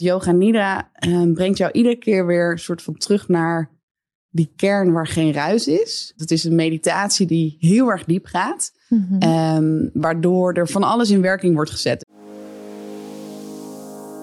Yoga 0.00 0.32
Nidra 0.32 0.90
uh, 1.06 1.32
brengt 1.32 1.58
jou 1.58 1.72
iedere 1.72 1.96
keer 1.96 2.26
weer 2.26 2.50
een 2.50 2.58
soort 2.58 2.82
van 2.82 2.96
terug 2.96 3.28
naar 3.28 3.70
die 4.30 4.52
kern 4.56 4.92
waar 4.92 5.06
geen 5.06 5.32
ruis 5.32 5.66
is. 5.66 6.12
Dat 6.16 6.30
is 6.30 6.44
een 6.44 6.54
meditatie 6.54 7.26
die 7.26 7.56
heel 7.60 7.90
erg 7.90 8.04
diep 8.04 8.26
gaat. 8.26 8.72
Mm 8.88 9.90
waardoor 9.92 10.52
er 10.52 10.68
van 10.68 10.82
alles 10.82 11.10
in 11.10 11.20
werking 11.20 11.54
wordt 11.54 11.70
gezet. 11.70 12.06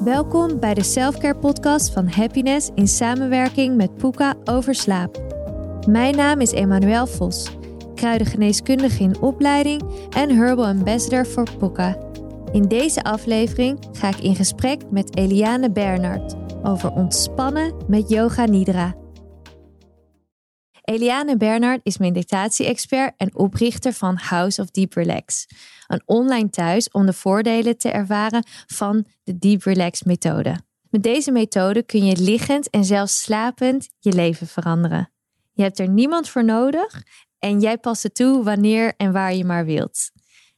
Welkom 0.04 0.60
bij 0.60 0.74
de 0.74 0.84
Selfcare 0.84 1.40
podcast 1.40 1.94
van 1.94 2.08
Happiness 2.08 2.70
in 2.76 2.88
samenwerking 2.88 3.76
met 3.76 3.98
Puka 3.98 4.36
over 4.44 4.76
slaap. 4.76 5.22
Mijn 5.88 6.16
naam 6.16 6.42
is 6.42 6.52
Emmanuel 6.52 7.08
Vos, 7.08 7.52
kruidengeneeskundige 7.96 9.04
in 9.04 9.22
opleiding 9.22 9.82
en 10.10 10.36
Herbal 10.36 10.66
Ambassador 10.66 11.26
voor 11.26 11.48
Puka. 11.58 11.98
In 12.56 12.68
deze 12.68 13.04
aflevering 13.04 13.80
ga 13.92 14.08
ik 14.08 14.20
in 14.20 14.36
gesprek 14.36 14.92
met 14.92 15.18
Eliane 15.18 15.72
Bernard 15.72 16.36
over 16.64 16.92
ontspannen 16.92 17.76
met 17.88 18.10
Yoga 18.10 18.46
Nidra. 18.46 18.96
Eliane 20.82 21.38
Bernard 21.38 21.80
is 21.84 21.98
meditatie-expert 21.98 23.14
en 23.18 23.36
oprichter 23.36 23.94
van 23.94 24.18
House 24.18 24.62
of 24.62 24.72
Deep 24.72 24.94
Relax, 24.94 25.46
een 25.88 26.02
online 26.06 26.50
thuis 26.50 26.90
om 26.90 27.06
de 27.06 27.14
voordelen 27.14 27.78
te 27.78 27.90
ervaren 27.90 28.44
van 28.66 29.06
de 29.24 29.38
Deep 29.38 29.64
Relax 29.64 30.04
methode. 30.04 30.60
Met 30.90 31.04
deze 31.04 31.32
methode 31.32 31.84
kun 31.84 32.06
je 32.06 32.18
liggend 32.18 32.70
en 32.70 32.86
zelfs 32.86 33.22
slapend 33.22 33.90
je 34.00 34.12
leven 34.14 34.48
veranderen. 34.48 35.12
Je 35.54 35.64
hebt 35.64 35.80
er 35.80 35.90
niemand 35.90 36.30
voor 36.30 36.46
nodig 36.46 37.04
en 37.40 37.60
jij 37.60 37.78
past 37.78 38.04
het 38.04 38.16
toe 38.16 38.44
wanneer 38.44 38.94
en 38.98 39.12
waar 39.12 39.34
je 39.34 39.46
maar 39.46 39.66
wilt. 39.66 40.14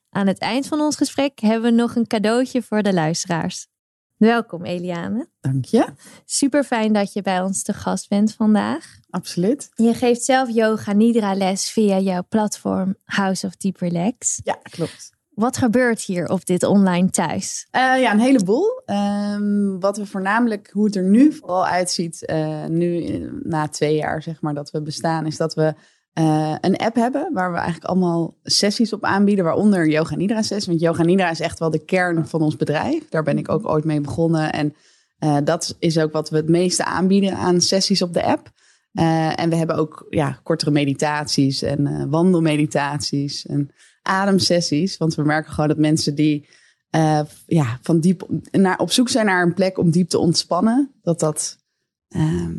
Aan 0.10 0.28
het 0.28 0.38
eind 0.38 0.68
van 0.68 0.80
ons 0.80 0.96
gesprek 0.96 1.40
hebben 1.40 1.72
we 1.72 1.78
nog 1.78 1.96
een 1.96 2.08
cadeautje 2.08 2.62
voor 2.62 2.84
de 2.84 2.94
luisteraars. 2.94 3.68
Welkom 4.18 4.66
Eliane. 4.66 5.30
Dank 5.40 5.66
je. 5.66 5.86
Super 6.26 6.64
fijn 6.64 6.94
dat 6.94 7.14
je 7.14 7.22
bij 7.22 7.42
ons 7.42 7.64
te 7.64 7.74
gast 7.74 8.10
bent 8.10 8.34
vandaag. 8.34 9.00
Absoluut. 9.10 9.70
Je 9.76 9.94
geeft 9.94 10.24
zelf 10.24 10.50
yoga 10.50 10.94
nidra 10.94 11.36
les 11.36 11.70
via 11.70 12.00
jouw 12.00 12.24
platform 12.30 12.96
House 13.04 13.46
of 13.46 13.56
Deep 13.56 13.78
Relax. 13.78 14.42
Ja, 14.44 14.60
klopt. 14.62 15.16
Wat 15.30 15.58
gebeurt 15.58 16.02
hier 16.02 16.30
op 16.30 16.46
dit 16.46 16.64
online 16.64 17.10
thuis? 17.10 17.68
Uh, 17.72 17.82
ja, 17.82 18.12
een 18.12 18.20
heleboel. 18.20 18.82
Um, 18.86 19.80
wat 19.80 19.98
we 19.98 20.06
voornamelijk, 20.06 20.70
hoe 20.74 20.86
het 20.86 20.96
er 20.96 21.04
nu 21.04 21.34
vooral 21.34 21.66
uitziet, 21.66 22.24
uh, 22.32 22.66
nu 22.66 23.20
na 23.44 23.68
twee 23.68 23.96
jaar 23.96 24.22
zeg 24.22 24.42
maar 24.42 24.54
dat 24.54 24.72
we 24.72 24.82
bestaan, 24.82 25.26
is 25.26 25.38
dat 25.38 25.54
we 25.54 25.74
uh, 26.20 26.56
een 26.62 26.78
app 26.78 26.96
hebben 26.96 27.30
waar 27.34 27.52
we 27.52 27.58
eigenlijk 27.58 27.86
allemaal 27.86 28.38
sessies 28.44 28.94
op 28.94 29.04
aanbieden, 29.04 29.46
waaronder 29.46 29.90
Yoga 29.90 30.16
Nidra 30.16 30.42
sessies. 30.42 30.68
Want 30.68 30.80
Yoga 30.80 31.04
Nidra 31.04 31.30
is 31.30 31.40
echt 31.40 31.60
wel 31.60 31.70
de 31.70 31.86
kern 31.86 32.28
van 32.28 32.42
ons 32.42 32.56
bedrijf. 32.56 33.10
Daar 33.10 33.24
ben 33.24 33.38
ik 33.38 33.50
ook 33.50 33.70
ooit 33.70 33.84
mee 33.84 34.02
begonnen. 34.02 34.54
En 34.54 34.76
uh, 35.20 35.38
dat 35.44 35.76
is 35.80 35.98
ook 35.98 36.12
wat 36.12 36.30
we 36.30 36.36
het 36.36 36.50
meeste 36.50 36.86
aanbieden 36.86 37.36
aan 37.36 37.62
sessies 37.62 38.02
op 38.02 38.14
de 38.14 38.24
app. 38.24 38.52
Uh, 38.94 39.40
en 39.40 39.50
we 39.50 39.56
hebben 39.56 39.76
ook 39.76 40.06
ja, 40.10 40.40
kortere 40.44 40.72
meditaties 40.72 41.62
en 41.62 42.10
wandelmeditaties 42.10 43.46
en 43.46 43.72
ademsessies. 44.02 44.98
Want 44.98 45.16
we 45.16 45.24
merken 45.24 45.52
gewoon 45.52 45.70
dat 45.70 45.78
mensen 45.78 46.16
die 46.16 46.48
ja, 47.46 47.80
van 47.82 48.00
diep 48.00 48.28
naar, 48.52 48.80
op 48.80 48.92
zoek 48.92 49.10
zijn 49.10 49.26
naar 49.26 49.44
een 49.44 49.54
plek 49.54 49.78
om 49.78 49.92
diep 49.92 50.10
te 50.10 50.18
ontspannen, 50.18 50.92
dat 51.02 51.20
dat 51.20 51.58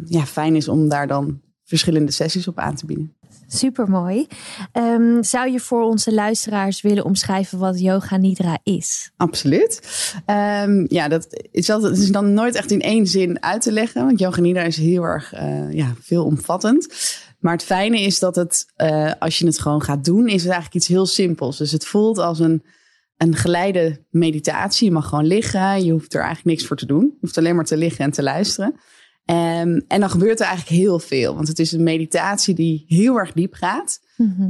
ja, 0.04 0.26
fijn 0.26 0.56
is 0.56 0.68
om 0.68 0.88
daar 0.88 1.06
dan 1.06 1.40
verschillende 1.64 2.12
sessies 2.12 2.48
op 2.48 2.58
aan 2.58 2.74
te 2.74 2.86
bieden. 2.86 3.17
Super 3.46 3.90
mooi. 3.90 4.26
Um, 4.72 5.24
zou 5.24 5.50
je 5.50 5.60
voor 5.60 5.82
onze 5.82 6.14
luisteraars 6.14 6.80
willen 6.80 7.04
omschrijven 7.04 7.58
wat 7.58 7.80
yoga 7.80 8.16
nidra 8.16 8.58
is? 8.62 9.10
Absoluut. 9.16 9.80
Um, 10.26 10.86
ja, 10.88 11.08
dat 11.08 11.26
is, 11.50 11.70
altijd, 11.70 11.98
is 11.98 12.10
dan 12.10 12.32
nooit 12.32 12.54
echt 12.54 12.70
in 12.70 12.80
één 12.80 13.06
zin 13.06 13.42
uit 13.42 13.62
te 13.62 13.72
leggen. 13.72 14.04
Want 14.04 14.18
yoga 14.18 14.40
nidra 14.40 14.62
is 14.62 14.76
heel 14.76 15.02
erg 15.02 15.34
uh, 15.34 15.72
ja, 15.72 15.94
veelomvattend. 16.00 16.88
Maar 17.38 17.52
het 17.52 17.64
fijne 17.64 18.00
is 18.00 18.18
dat 18.18 18.36
het, 18.36 18.66
uh, 18.76 19.12
als 19.18 19.38
je 19.38 19.46
het 19.46 19.58
gewoon 19.58 19.82
gaat 19.82 20.04
doen, 20.04 20.26
is 20.26 20.42
het 20.42 20.52
eigenlijk 20.52 20.74
iets 20.74 20.86
heel 20.86 21.06
simpels. 21.06 21.56
Dus 21.56 21.72
het 21.72 21.86
voelt 21.86 22.18
als 22.18 22.38
een, 22.38 22.64
een 23.16 23.36
geleide 23.36 24.04
meditatie. 24.10 24.86
Je 24.86 24.92
mag 24.92 25.08
gewoon 25.08 25.26
liggen. 25.26 25.84
Je 25.84 25.92
hoeft 25.92 26.14
er 26.14 26.20
eigenlijk 26.20 26.56
niks 26.56 26.66
voor 26.66 26.76
te 26.76 26.86
doen. 26.86 27.04
Je 27.04 27.16
hoeft 27.20 27.38
alleen 27.38 27.56
maar 27.56 27.64
te 27.64 27.76
liggen 27.76 28.04
en 28.04 28.10
te 28.10 28.22
luisteren. 28.22 28.74
Um, 29.30 29.84
en 29.88 30.00
dan 30.00 30.10
gebeurt 30.10 30.40
er 30.40 30.46
eigenlijk 30.46 30.76
heel 30.82 30.98
veel. 30.98 31.34
Want 31.34 31.48
het 31.48 31.58
is 31.58 31.72
een 31.72 31.82
meditatie 31.82 32.54
die 32.54 32.84
heel 32.86 33.18
erg 33.18 33.32
diep 33.32 33.54
gaat. 33.54 34.00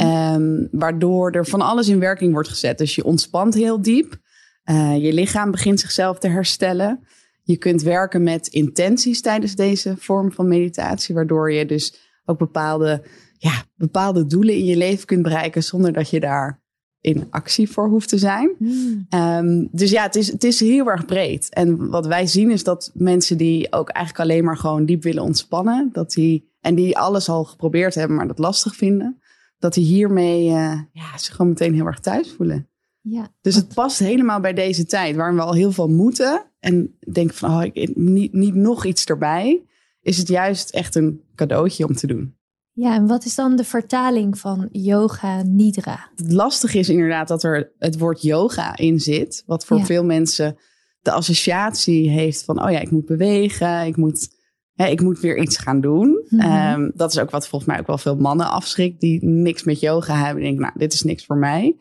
Um, 0.00 0.68
waardoor 0.70 1.30
er 1.30 1.46
van 1.46 1.60
alles 1.60 1.88
in 1.88 1.98
werking 1.98 2.32
wordt 2.32 2.48
gezet. 2.48 2.78
Dus 2.78 2.94
je 2.94 3.04
ontspant 3.04 3.54
heel 3.54 3.82
diep. 3.82 4.16
Uh, 4.64 4.96
je 5.04 5.12
lichaam 5.12 5.50
begint 5.50 5.80
zichzelf 5.80 6.18
te 6.18 6.28
herstellen. 6.28 7.04
Je 7.42 7.56
kunt 7.56 7.82
werken 7.82 8.22
met 8.22 8.46
intenties 8.46 9.20
tijdens 9.20 9.54
deze 9.54 9.94
vorm 9.98 10.32
van 10.32 10.48
meditatie. 10.48 11.14
Waardoor 11.14 11.52
je 11.52 11.66
dus 11.66 11.94
ook 12.24 12.38
bepaalde, 12.38 13.04
ja, 13.38 13.64
bepaalde 13.74 14.26
doelen 14.26 14.54
in 14.54 14.64
je 14.64 14.76
leven 14.76 15.06
kunt 15.06 15.22
bereiken. 15.22 15.62
Zonder 15.62 15.92
dat 15.92 16.10
je 16.10 16.20
daar 16.20 16.60
in 17.00 17.26
actie 17.30 17.70
voor 17.70 17.88
hoeft 17.88 18.08
te 18.08 18.18
zijn. 18.18 18.54
Mm. 18.58 19.06
Um, 19.10 19.68
dus 19.72 19.90
ja, 19.90 20.02
het 20.02 20.16
is, 20.16 20.32
het 20.32 20.44
is 20.44 20.60
heel 20.60 20.90
erg 20.90 21.04
breed. 21.04 21.48
En 21.54 21.88
wat 21.90 22.06
wij 22.06 22.26
zien 22.26 22.50
is 22.50 22.64
dat 22.64 22.90
mensen 22.94 23.36
die 23.36 23.72
ook 23.72 23.88
eigenlijk 23.88 24.30
alleen 24.30 24.44
maar 24.44 24.56
gewoon 24.56 24.84
diep 24.84 25.02
willen 25.02 25.22
ontspannen, 25.22 25.88
dat 25.92 26.10
die, 26.10 26.52
en 26.60 26.74
die 26.74 26.98
alles 26.98 27.28
al 27.28 27.44
geprobeerd 27.44 27.94
hebben, 27.94 28.16
maar 28.16 28.28
dat 28.28 28.38
lastig 28.38 28.76
vinden, 28.76 29.20
dat 29.58 29.74
die 29.74 29.84
hiermee 29.84 30.44
uh, 30.44 30.80
ja, 30.92 31.18
zich 31.18 31.34
gewoon 31.34 31.48
meteen 31.48 31.74
heel 31.74 31.86
erg 31.86 32.00
thuis 32.00 32.32
voelen. 32.32 32.68
Ja. 33.00 33.28
Dus 33.40 33.54
het 33.54 33.74
past 33.74 33.98
helemaal 33.98 34.40
bij 34.40 34.52
deze 34.52 34.84
tijd, 34.84 35.16
waarin 35.16 35.36
we 35.36 35.42
al 35.42 35.54
heel 35.54 35.72
veel 35.72 35.88
moeten. 35.88 36.44
En 36.58 36.98
denken 37.12 37.36
van, 37.36 37.50
oh, 37.50 37.64
ik, 37.72 37.96
niet, 37.96 38.32
niet 38.32 38.54
nog 38.54 38.84
iets 38.84 39.04
erbij. 39.04 39.62
Is 40.00 40.16
het 40.18 40.28
juist 40.28 40.70
echt 40.70 40.94
een 40.94 41.22
cadeautje 41.34 41.86
om 41.86 41.94
te 41.94 42.06
doen. 42.06 42.37
Ja, 42.80 42.94
en 42.94 43.06
wat 43.06 43.24
is 43.24 43.34
dan 43.34 43.56
de 43.56 43.64
vertaling 43.64 44.38
van 44.38 44.68
yoga 44.72 45.42
nidra? 45.42 46.10
Het 46.14 46.32
lastige 46.32 46.78
is 46.78 46.88
inderdaad 46.88 47.28
dat 47.28 47.42
er 47.42 47.72
het 47.78 47.98
woord 47.98 48.22
yoga 48.22 48.76
in 48.76 49.00
zit. 49.00 49.42
Wat 49.46 49.64
voor 49.64 49.84
veel 49.84 50.04
mensen 50.04 50.56
de 51.00 51.10
associatie 51.10 52.10
heeft 52.10 52.44
van, 52.44 52.62
oh 52.64 52.70
ja, 52.70 52.78
ik 52.78 52.90
moet 52.90 53.06
bewegen, 53.06 53.86
ik 53.86 53.96
moet, 53.96 54.28
hè, 54.74 54.86
ik 54.86 55.00
moet 55.00 55.20
weer 55.20 55.38
iets 55.38 55.56
gaan 55.56 55.80
doen. 55.80 56.26
Mm 56.28 56.40
-hmm. 56.40 56.92
dat 56.94 57.12
is 57.12 57.18
ook 57.18 57.30
wat 57.30 57.48
volgens 57.48 57.70
mij 57.70 57.80
ook 57.80 57.86
wel 57.86 57.98
veel 57.98 58.16
mannen 58.16 58.50
afschrikt 58.50 59.00
die 59.00 59.24
niks 59.24 59.62
met 59.62 59.80
yoga 59.80 60.16
hebben. 60.16 60.34
Die 60.34 60.44
denken, 60.44 60.62
nou, 60.62 60.78
dit 60.78 60.92
is 60.92 61.02
niks 61.02 61.24
voor 61.24 61.38
mij. 61.38 61.76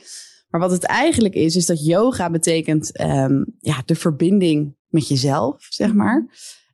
Maar 0.49 0.61
wat 0.61 0.71
het 0.71 0.83
eigenlijk 0.83 1.33
is, 1.33 1.55
is 1.55 1.65
dat 1.65 1.85
yoga 1.85 2.29
betekent 2.29 3.01
um, 3.01 3.45
ja, 3.59 3.81
de 3.85 3.95
verbinding 3.95 4.75
met 4.87 5.07
jezelf, 5.07 5.65
zeg 5.69 5.93
maar. 5.93 6.27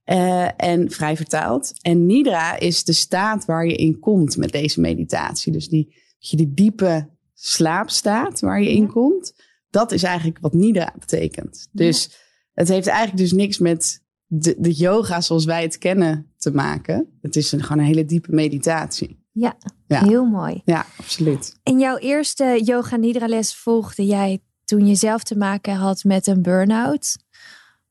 Uh, 0.05 0.47
en 0.57 0.91
vrij 0.91 1.15
vertaald. 1.15 1.73
En 1.81 2.05
Nidra 2.05 2.59
is 2.59 2.83
de 2.83 2.93
staat 2.93 3.45
waar 3.45 3.65
je 3.65 3.75
in 3.75 3.99
komt 3.99 4.37
met 4.37 4.51
deze 4.51 4.81
meditatie. 4.81 5.51
Dus 5.51 5.69
die, 5.69 5.95
je 6.17 6.37
die 6.37 6.53
diepe 6.53 7.09
slaapstaat 7.33 8.39
waar 8.39 8.61
je 8.61 8.71
in 8.71 8.87
komt. 8.87 9.33
Dat 9.69 9.91
is 9.91 10.03
eigenlijk 10.03 10.37
wat 10.41 10.53
Nidra 10.53 10.93
betekent. 10.99 11.67
Dus 11.71 12.03
ja. 12.03 12.15
het 12.53 12.67
heeft 12.67 12.87
eigenlijk 12.87 13.17
dus 13.17 13.31
niks 13.31 13.57
met 13.57 14.03
de, 14.25 14.55
de 14.57 14.71
yoga 14.71 15.21
zoals 15.21 15.45
wij 15.45 15.61
het 15.61 15.77
kennen 15.77 16.33
te 16.37 16.51
maken. 16.51 17.17
Het 17.21 17.35
is 17.35 17.51
een, 17.51 17.63
gewoon 17.63 17.79
een 17.79 17.87
hele 17.87 18.05
diepe 18.05 18.33
meditatie. 18.33 19.21
Ja, 19.31 19.57
ja, 19.87 20.03
heel 20.05 20.25
mooi. 20.25 20.61
Ja, 20.65 20.85
absoluut. 20.97 21.59
In 21.63 21.79
jouw 21.79 21.97
eerste 21.97 22.61
yoga 22.63 22.95
nidra 22.95 23.27
les 23.27 23.55
volgde 23.55 24.05
jij 24.05 24.41
toen 24.63 24.85
je 24.87 24.95
zelf 24.95 25.23
te 25.23 25.37
maken 25.37 25.75
had 25.75 26.03
met 26.03 26.27
een 26.27 26.41
burn-out. 26.41 27.17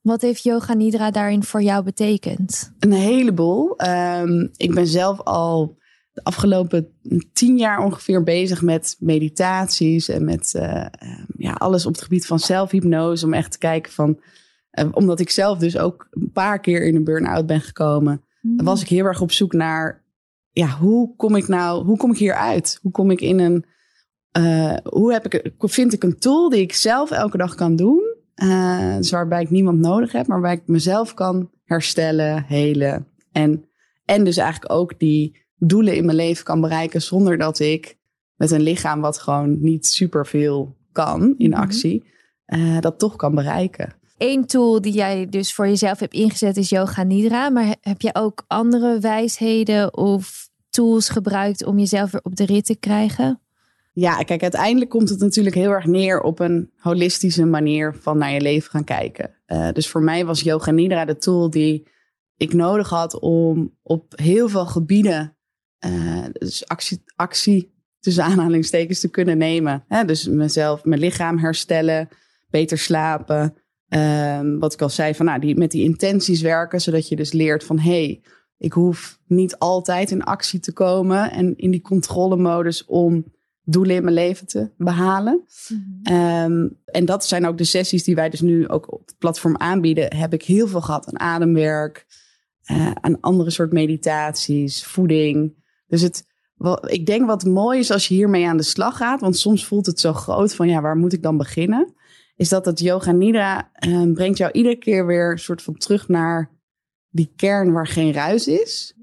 Wat 0.03 0.21
heeft 0.21 0.43
Yoga 0.43 0.75
Nidra 0.75 1.11
daarin 1.11 1.43
voor 1.43 1.63
jou 1.63 1.85
betekend? 1.85 2.73
Een 2.79 2.93
heleboel. 2.93 3.75
Um, 3.87 4.51
ik 4.57 4.75
ben 4.75 4.87
zelf 4.87 5.21
al 5.21 5.79
de 6.13 6.25
afgelopen 6.25 6.89
tien 7.33 7.59
jaar 7.59 7.85
ongeveer 7.85 8.23
bezig 8.23 8.63
met 8.63 8.97
meditaties 8.99 10.09
en 10.09 10.25
met 10.25 10.53
uh, 10.57 10.87
ja, 11.37 11.53
alles 11.53 11.87
op 11.87 11.93
het 11.93 12.03
gebied 12.03 12.27
van 12.27 12.39
zelfhypnose. 12.39 13.27
Om 13.27 13.33
echt 13.33 13.53
te 13.53 13.59
kijken 13.59 13.93
van, 13.93 14.21
uh, 14.73 14.89
omdat 14.91 15.21
ik 15.21 15.31
zelf 15.31 15.59
dus 15.59 15.79
ook 15.79 16.07
een 16.11 16.33
paar 16.33 16.61
keer 16.61 16.87
in 16.87 16.97
een 16.97 17.05
burn-out 17.05 17.47
ben 17.47 17.61
gekomen, 17.61 18.23
mm. 18.41 18.65
was 18.65 18.83
ik 18.83 18.89
heel 18.89 19.05
erg 19.05 19.21
op 19.21 19.33
zoek 19.33 19.53
naar, 19.53 20.05
ja, 20.51 20.69
hoe 20.69 21.17
kom 21.17 21.37
ik 21.37 21.49
nou, 21.49 21.85
hoe 21.85 21.97
kom 21.97 22.11
ik 22.11 22.19
hier 22.19 22.35
uit? 22.35 22.79
Hoe 22.83 22.93
kom 22.93 23.11
ik 23.11 23.21
in 23.21 23.39
een, 23.39 23.65
uh, 24.39 24.77
hoe 24.83 25.13
heb 25.13 25.35
ik, 25.35 25.53
vind 25.59 25.93
ik 25.93 26.03
een 26.03 26.19
tool 26.19 26.49
die 26.49 26.61
ik 26.61 26.73
zelf 26.73 27.11
elke 27.11 27.37
dag 27.37 27.55
kan 27.55 27.77
doen? 27.77 28.12
Uh, 28.43 28.97
dus 28.97 29.11
waarbij 29.11 29.43
ik 29.43 29.51
niemand 29.51 29.79
nodig 29.79 30.13
heb, 30.13 30.27
maar 30.27 30.41
waarbij 30.41 30.63
ik 30.63 30.69
mezelf 30.69 31.15
kan 31.15 31.51
herstellen, 31.65 32.45
helen. 32.47 33.07
En, 33.33 33.65
en 34.05 34.25
dus 34.25 34.37
eigenlijk 34.37 34.73
ook 34.73 34.99
die 34.99 35.41
doelen 35.57 35.97
in 35.97 36.05
mijn 36.05 36.17
leven 36.17 36.45
kan 36.45 36.61
bereiken 36.61 37.03
zonder 37.03 37.39
dat 37.39 37.59
ik 37.59 37.97
met 38.37 38.51
een 38.51 38.63
lichaam 38.63 39.01
wat 39.01 39.19
gewoon 39.19 39.61
niet 39.61 39.87
superveel 39.87 40.77
kan 40.93 41.35
in 41.39 41.51
mhm. 41.51 41.61
actie, 41.61 42.05
uh, 42.47 42.81
dat 42.81 42.99
toch 42.99 43.17
kan 43.17 43.35
bereiken. 43.35 43.95
Eén 44.19 44.47
tool 44.47 44.81
die 44.81 44.93
jij 44.93 45.29
dus 45.29 45.55
voor 45.55 45.67
jezelf 45.67 45.99
hebt 45.99 46.15
ingezet 46.15 46.57
is 46.57 46.69
Yoga 46.69 47.03
Nidra. 47.03 47.51
Maar 47.51 47.77
heb 47.81 48.01
je 48.01 48.15
ook 48.15 48.45
andere 48.47 48.99
wijsheden 48.99 49.97
of 49.97 50.49
tools 50.71 51.09
gebruikt 51.09 51.65
om 51.65 51.79
jezelf 51.79 52.11
weer 52.11 52.21
op 52.23 52.37
de 52.37 52.47
rit 52.47 52.65
te 52.65 52.77
krijgen? 52.77 53.42
Ja, 53.95 54.17
kijk, 54.23 54.43
uiteindelijk 54.43 54.91
komt 54.91 55.09
het 55.09 55.19
natuurlijk 55.19 55.55
heel 55.55 55.71
erg 55.71 55.87
neer 55.87 56.21
op 56.21 56.41
een 56.41 56.71
holistische 56.77 57.45
manier 57.45 57.95
van 57.95 58.19
naar 58.19 58.33
je 58.33 58.41
leven 58.41 58.71
gaan 58.71 58.85
kijken. 58.85 59.35
Uh, 59.47 59.73
dus 59.73 59.89
voor 59.89 60.03
mij 60.03 60.25
was 60.25 60.41
Yoga 60.41 60.71
Nidra 60.71 61.05
de 61.05 61.17
tool 61.17 61.51
die 61.51 61.89
ik 62.37 62.53
nodig 62.53 62.89
had 62.89 63.21
om 63.21 63.77
op 63.83 64.13
heel 64.17 64.49
veel 64.49 64.67
gebieden 64.67 65.37
uh, 65.87 66.25
dus 66.33 66.69
actie, 66.69 67.03
actie 67.17 67.75
tussen 68.01 68.25
aanhalingstekens 68.25 69.01
te 69.01 69.11
kunnen 69.11 69.39
nemen. 69.39 69.85
Dus 70.07 70.29
mezelf, 70.29 70.85
mijn 70.85 71.01
lichaam 71.01 71.39
herstellen, 71.39 72.09
beter 72.51 72.79
slapen. 72.79 73.55
Um, 73.89 74.59
wat 74.59 74.73
ik 74.73 74.83
al 74.83 74.89
zei, 74.89 75.15
van, 75.15 75.27
nou, 75.27 75.41
die, 75.41 75.57
met 75.57 75.71
die 75.71 75.85
intenties 75.85 76.41
werken, 76.41 76.81
zodat 76.81 77.09
je 77.09 77.17
dus 77.17 77.33
leert 77.33 77.65
van 77.65 77.79
hé, 77.79 77.91
hey, 77.91 78.21
ik 78.59 78.73
hoef 78.73 79.19
niet 79.27 79.59
altijd 79.59 80.11
in 80.11 80.23
actie 80.23 80.61
te 80.61 80.73
komen 80.73 81.31
en 81.31 81.57
in 81.57 81.71
die 81.71 81.81
controlemodus 81.81 82.85
om 82.85 83.25
doelen 83.73 83.97
in 83.97 84.03
mijn 84.03 84.15
leven 84.15 84.47
te 84.47 84.71
behalen. 84.77 85.45
Mhm. 85.69 85.81
Ehm, 86.03 86.69
en 86.85 87.05
dat 87.05 87.27
zijn 87.27 87.47
ook 87.47 87.59
de 87.59 87.65
sessies 87.65 88.05
die 88.05 88.15
wij 88.15 88.31
dus 88.31 88.41
nu 88.41 88.69
ook 88.69 88.93
op 88.93 89.07
het 89.07 89.19
platform 89.19 89.57
aanbieden. 89.57 90.17
Heb 90.17 90.33
ik 90.33 90.43
heel 90.43 90.67
veel 90.67 90.81
gehad 90.81 91.07
aan 91.07 91.21
ademwerk, 91.21 92.07
uh, 92.71 92.91
aan 92.91 93.21
andere 93.21 93.51
soort 93.51 93.73
meditaties, 93.73 94.85
voeding. 94.85 95.55
Dus 95.87 96.03
het, 96.03 96.25
wel, 96.55 96.91
ik 96.91 97.07
denk 97.07 97.27
wat 97.27 97.45
mooi 97.45 97.79
is 97.79 97.91
als 97.91 98.09
je 98.09 98.15
hiermee 98.15 98.47
aan 98.47 98.57
de 98.57 98.63
slag 98.63 98.97
gaat, 98.97 99.21
want 99.21 99.37
soms 99.37 99.67
voelt 99.67 99.87
het 99.87 100.01
zo 100.01 100.13
groot 100.13 100.55
van 100.55 100.69
ja, 100.69 100.81
waar 100.81 100.97
moet 100.97 101.13
ik 101.13 101.23
dan 101.23 101.37
beginnen? 101.37 101.95
Is 102.37 102.49
dat 102.49 102.65
het 102.65 102.81
yoga 102.81 103.13
nidra 103.13 103.71
uh, 103.87 104.13
brengt 104.13 104.39
jou 104.39 104.53
iedere 104.53 104.77
keer 104.77 105.07
weer 105.07 105.31
een 105.31 105.39
soort 105.39 105.63
van 105.63 105.77
terug 105.77 106.09
naar 106.09 106.51
die 107.11 107.33
kern 107.37 107.73
waar 107.73 107.87
geen 107.87 108.13
ruis 108.13 108.47
is. 108.47 108.95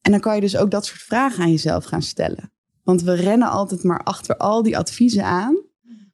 En 0.00 0.10
dan 0.10 0.20
kan 0.20 0.34
je 0.34 0.40
dus 0.40 0.56
ook 0.56 0.70
dat 0.70 0.86
soort 0.86 1.02
vragen 1.02 1.42
aan 1.42 1.50
jezelf 1.50 1.84
gaan 1.84 2.02
stellen. 2.02 2.52
Want 2.90 3.02
we 3.02 3.14
rennen 3.14 3.50
altijd 3.50 3.82
maar 3.82 4.02
achter 4.02 4.36
al 4.36 4.62
die 4.62 4.78
adviezen 4.78 5.24
aan. 5.24 5.58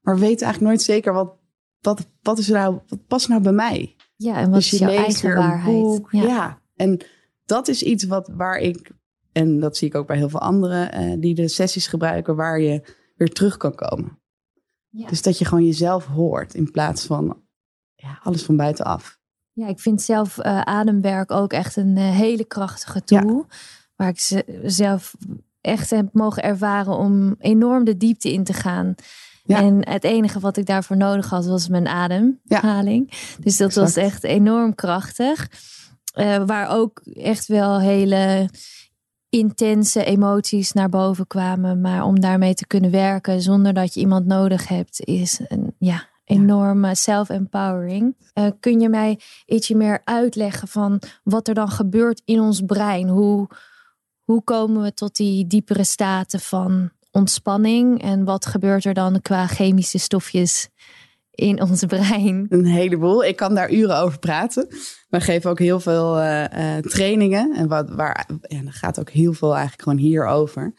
Maar 0.02 0.14
we 0.14 0.20
weten 0.20 0.42
eigenlijk 0.44 0.60
nooit 0.60 0.82
zeker 0.82 1.12
wat, 1.12 1.36
wat, 1.80 2.06
wat, 2.22 2.38
is 2.38 2.48
nou, 2.48 2.78
wat 2.86 3.06
past 3.06 3.28
nou 3.28 3.42
bij 3.42 3.52
mij. 3.52 3.96
Ja, 4.16 4.36
en 4.36 4.50
wat 4.50 4.54
dus 4.54 4.72
is 4.72 4.78
jouw 4.78 4.90
eigen 4.90 5.34
waarheid. 5.34 6.02
Ja. 6.10 6.22
ja. 6.22 6.60
en 6.74 7.00
dat 7.44 7.68
is 7.68 7.82
iets 7.82 8.04
wat, 8.04 8.30
waar 8.36 8.58
ik, 8.58 8.90
en 9.32 9.60
dat 9.60 9.76
zie 9.76 9.88
ik 9.88 9.94
ook 9.94 10.06
bij 10.06 10.16
heel 10.16 10.28
veel 10.28 10.40
anderen, 10.40 11.02
uh, 11.02 11.20
die 11.20 11.34
de 11.34 11.48
sessies 11.48 11.86
gebruiken, 11.86 12.36
waar 12.36 12.60
je 12.60 12.94
weer 13.16 13.32
terug 13.32 13.56
kan 13.56 13.74
komen. 13.74 14.18
Ja. 14.88 15.08
Dus 15.08 15.22
dat 15.22 15.38
je 15.38 15.44
gewoon 15.44 15.64
jezelf 15.64 16.06
hoort 16.06 16.54
in 16.54 16.70
plaats 16.70 17.06
van 17.06 17.42
ja, 17.94 18.20
alles 18.22 18.42
van 18.42 18.56
buitenaf. 18.56 19.18
Ja, 19.52 19.68
ik 19.68 19.80
vind 19.80 20.02
zelf 20.02 20.38
uh, 20.38 20.60
ademwerk 20.60 21.30
ook 21.30 21.52
echt 21.52 21.76
een 21.76 21.96
uh, 21.96 22.10
hele 22.10 22.44
krachtige 22.44 23.04
tool. 23.04 23.46
Waar 23.94 24.08
ik 24.08 24.44
zelf 24.64 25.14
echt 25.66 25.90
heb 25.90 26.08
mogen 26.12 26.42
ervaren 26.42 26.96
om 26.96 27.34
enorm 27.38 27.84
de 27.84 27.96
diepte 27.96 28.32
in 28.32 28.44
te 28.44 28.52
gaan. 28.52 28.94
En 29.46 29.88
het 29.88 30.04
enige 30.04 30.40
wat 30.40 30.56
ik 30.56 30.66
daarvoor 30.66 30.96
nodig 30.96 31.30
had, 31.30 31.46
was 31.46 31.68
mijn 31.68 31.88
ademhaling. 31.88 33.12
Dus 33.40 33.56
dat 33.56 33.74
was 33.74 33.96
echt 33.96 34.24
enorm 34.24 34.74
krachtig. 34.74 35.48
Uh, 36.14 36.42
waar 36.46 36.68
ook 36.68 37.00
echt 37.14 37.46
wel 37.46 37.80
hele 37.80 38.48
intense 39.28 40.04
emoties 40.04 40.72
naar 40.72 40.88
boven 40.88 41.26
kwamen. 41.26 41.80
Maar 41.80 42.04
om 42.04 42.20
daarmee 42.20 42.54
te 42.54 42.66
kunnen 42.66 42.90
werken 42.90 43.42
zonder 43.42 43.74
dat 43.74 43.94
je 43.94 44.00
iemand 44.00 44.26
nodig 44.26 44.68
hebt, 44.68 45.00
is 45.00 45.40
een 45.48 45.74
ja, 45.78 46.08
enorme 46.24 46.94
self-empowering. 46.94 48.16
Uh, 48.34 48.46
kun 48.60 48.80
je 48.80 48.88
mij 48.88 49.20
ietsje 49.46 49.74
meer 49.74 50.00
uitleggen 50.04 50.68
van 50.68 51.02
wat 51.24 51.48
er 51.48 51.54
dan 51.54 51.68
gebeurt 51.68 52.22
in 52.24 52.40
ons 52.40 52.60
brein? 52.60 53.08
Hoe, 53.08 53.48
hoe 54.26 54.42
komen 54.44 54.82
we 54.82 54.94
tot 54.94 55.16
die 55.16 55.46
diepere 55.46 55.84
staten 55.84 56.40
van 56.40 56.90
ontspanning? 57.10 58.02
En 58.02 58.24
wat 58.24 58.46
gebeurt 58.46 58.84
er 58.84 58.94
dan 58.94 59.22
qua 59.22 59.46
chemische 59.46 59.98
stofjes 59.98 60.68
in 61.30 61.62
ons 61.62 61.84
brein? 61.94 62.46
Een 62.48 62.64
heleboel. 62.64 63.24
Ik 63.24 63.36
kan 63.36 63.54
daar 63.54 63.72
uren 63.72 63.98
over 63.98 64.18
praten. 64.18 64.66
We 65.08 65.20
geven 65.20 65.50
ook 65.50 65.58
heel 65.58 65.80
veel 65.80 66.18
uh, 66.18 66.44
uh, 66.44 66.76
trainingen. 66.78 67.54
En 67.56 67.68
wat, 67.68 67.90
waar, 67.90 68.28
ja, 68.40 68.62
dan 68.62 68.72
gaat 68.72 69.00
ook 69.00 69.10
heel 69.10 69.32
veel 69.32 69.52
eigenlijk 69.52 69.82
gewoon 69.82 69.98
hierover. 69.98 70.74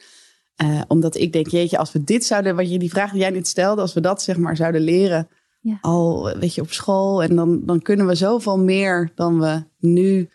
Uh, 0.64 0.82
omdat 0.88 1.16
ik 1.16 1.34
denk, 1.34 1.48
jeetje, 1.48 1.78
als 1.78 1.92
we 1.92 2.04
dit 2.04 2.26
zouden, 2.26 2.56
wat 2.56 2.72
je 2.72 2.80
die 2.80 2.90
vraag 2.90 3.12
die 3.12 3.20
jij 3.20 3.30
net 3.30 3.48
stelde, 3.48 3.82
als 3.82 3.94
we 3.94 4.02
dat 4.02 4.22
zeg 4.22 4.38
maar 4.38 4.56
zouden 4.56 4.82
leren 4.82 5.28
ja. 5.62 5.78
al, 5.82 6.38
weet 6.38 6.56
je, 6.56 6.62
op 6.62 6.72
school. 6.72 7.24
En 7.24 7.36
dan, 7.36 7.62
dan 7.66 7.82
kunnen 7.82 8.08
we 8.08 8.16
zoveel 8.16 8.60
meer 8.60 9.12
dan 9.16 9.40
we 9.40 9.64
nu 9.80 10.30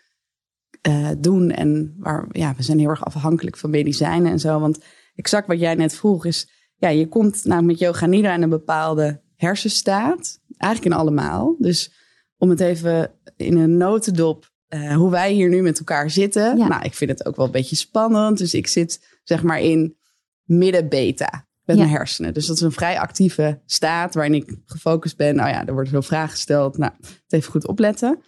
uh, 0.87 1.09
doen. 1.17 1.51
En 1.51 1.95
waar, 1.97 2.25
ja, 2.31 2.53
we 2.57 2.63
zijn 2.63 2.79
heel 2.79 2.89
erg 2.89 3.05
afhankelijk 3.05 3.57
van 3.57 3.69
medicijnen 3.69 4.31
en 4.31 4.39
zo. 4.39 4.59
Want 4.59 4.79
exact 5.15 5.47
wat 5.47 5.59
jij 5.59 5.75
net 5.75 5.95
vroeg 5.95 6.25
is, 6.25 6.49
ja, 6.75 6.89
je 6.89 7.07
komt 7.07 7.45
nou 7.45 7.63
met 7.63 7.79
yoga 7.79 8.05
nidra 8.05 8.33
in 8.33 8.41
een 8.41 8.49
bepaalde 8.49 9.21
hersenstaat. 9.35 10.39
Eigenlijk 10.57 10.93
in 10.93 10.99
allemaal. 10.99 11.55
Dus 11.59 11.93
om 12.37 12.49
het 12.49 12.59
even 12.59 13.11
in 13.35 13.57
een 13.57 13.77
notendop, 13.77 14.51
uh, 14.69 14.95
hoe 14.95 15.11
wij 15.11 15.31
hier 15.31 15.49
nu 15.49 15.61
met 15.61 15.77
elkaar 15.77 16.09
zitten. 16.09 16.57
Ja. 16.57 16.67
Nou, 16.67 16.83
ik 16.83 16.93
vind 16.93 17.09
het 17.09 17.25
ook 17.25 17.35
wel 17.35 17.45
een 17.45 17.51
beetje 17.51 17.75
spannend. 17.75 18.37
Dus 18.37 18.53
ik 18.53 18.67
zit 18.67 19.19
zeg 19.23 19.43
maar 19.43 19.59
in 19.59 19.97
midden 20.43 20.89
beta 20.89 21.47
met 21.63 21.77
mijn 21.77 21.89
hersenen. 21.89 22.33
Dus 22.33 22.45
dat 22.45 22.55
is 22.55 22.61
een 22.61 22.71
vrij 22.71 22.99
actieve 22.99 23.61
staat 23.65 24.13
waarin 24.13 24.33
ik 24.33 24.55
gefocust 24.65 25.17
ben. 25.17 25.35
Nou 25.35 25.49
ja, 25.49 25.65
er 25.65 25.73
worden 25.73 25.91
veel 25.91 26.01
vragen 26.01 26.29
gesteld. 26.29 26.77
Nou, 26.77 26.91
even 27.27 27.51
goed 27.51 27.67
opletten. 27.67 28.19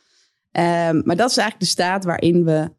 Um, 0.58 1.02
maar 1.06 1.16
dat 1.16 1.30
is 1.30 1.38
eigenlijk 1.38 1.60
de 1.60 1.66
staat 1.66 2.04
waarin 2.04 2.46
we 2.46 2.72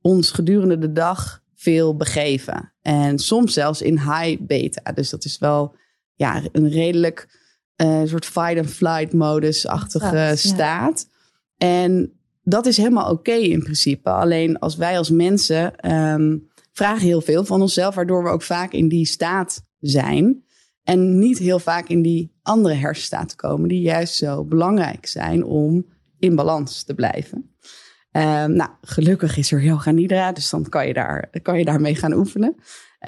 ons 0.00 0.30
gedurende 0.30 0.78
de 0.78 0.92
dag 0.92 1.42
veel 1.54 1.96
begeven. 1.96 2.72
En 2.82 3.18
soms 3.18 3.52
zelfs 3.52 3.82
in 3.82 3.98
high 3.98 4.42
beta. 4.42 4.92
Dus 4.92 5.10
dat 5.10 5.24
is 5.24 5.38
wel 5.38 5.74
ja, 6.14 6.42
een 6.52 6.68
redelijk 6.68 7.28
uh, 7.76 8.02
soort 8.04 8.24
fight-and-flight 8.26 9.12
modus-achtige 9.12 10.32
staat. 10.36 11.08
En 11.56 12.12
dat 12.42 12.66
is 12.66 12.76
helemaal 12.76 13.10
oké 13.10 13.32
in 13.32 13.62
principe. 13.62 14.10
Alleen 14.10 14.58
als 14.58 14.76
wij 14.76 14.98
als 14.98 15.10
mensen 15.10 15.92
um, 15.92 16.48
vragen 16.72 17.06
heel 17.06 17.20
veel 17.20 17.44
van 17.44 17.60
onszelf, 17.60 17.94
waardoor 17.94 18.22
we 18.22 18.30
ook 18.30 18.42
vaak 18.42 18.72
in 18.72 18.88
die 18.88 19.06
staat 19.06 19.66
zijn. 19.80 20.44
En 20.82 21.18
niet 21.18 21.38
heel 21.38 21.58
vaak 21.58 21.88
in 21.88 22.02
die 22.02 22.32
andere 22.42 22.74
hersenstaten 22.74 23.36
komen, 23.36 23.68
die 23.68 23.80
juist 23.80 24.14
zo 24.14 24.44
belangrijk 24.44 25.06
zijn 25.06 25.44
om 25.44 25.86
in 26.20 26.34
balans 26.34 26.82
te 26.82 26.94
blijven. 26.94 27.54
Um, 28.12 28.52
nou, 28.52 28.70
gelukkig 28.80 29.36
is 29.36 29.52
er 29.52 29.62
yoga 29.62 29.90
nidra, 29.90 30.32
dus 30.32 30.50
dan 30.50 30.68
kan 30.68 30.86
je, 30.86 30.92
daar, 30.92 31.30
kan 31.42 31.58
je 31.58 31.64
daarmee 31.64 31.94
gaan 31.94 32.12
oefenen. 32.12 32.54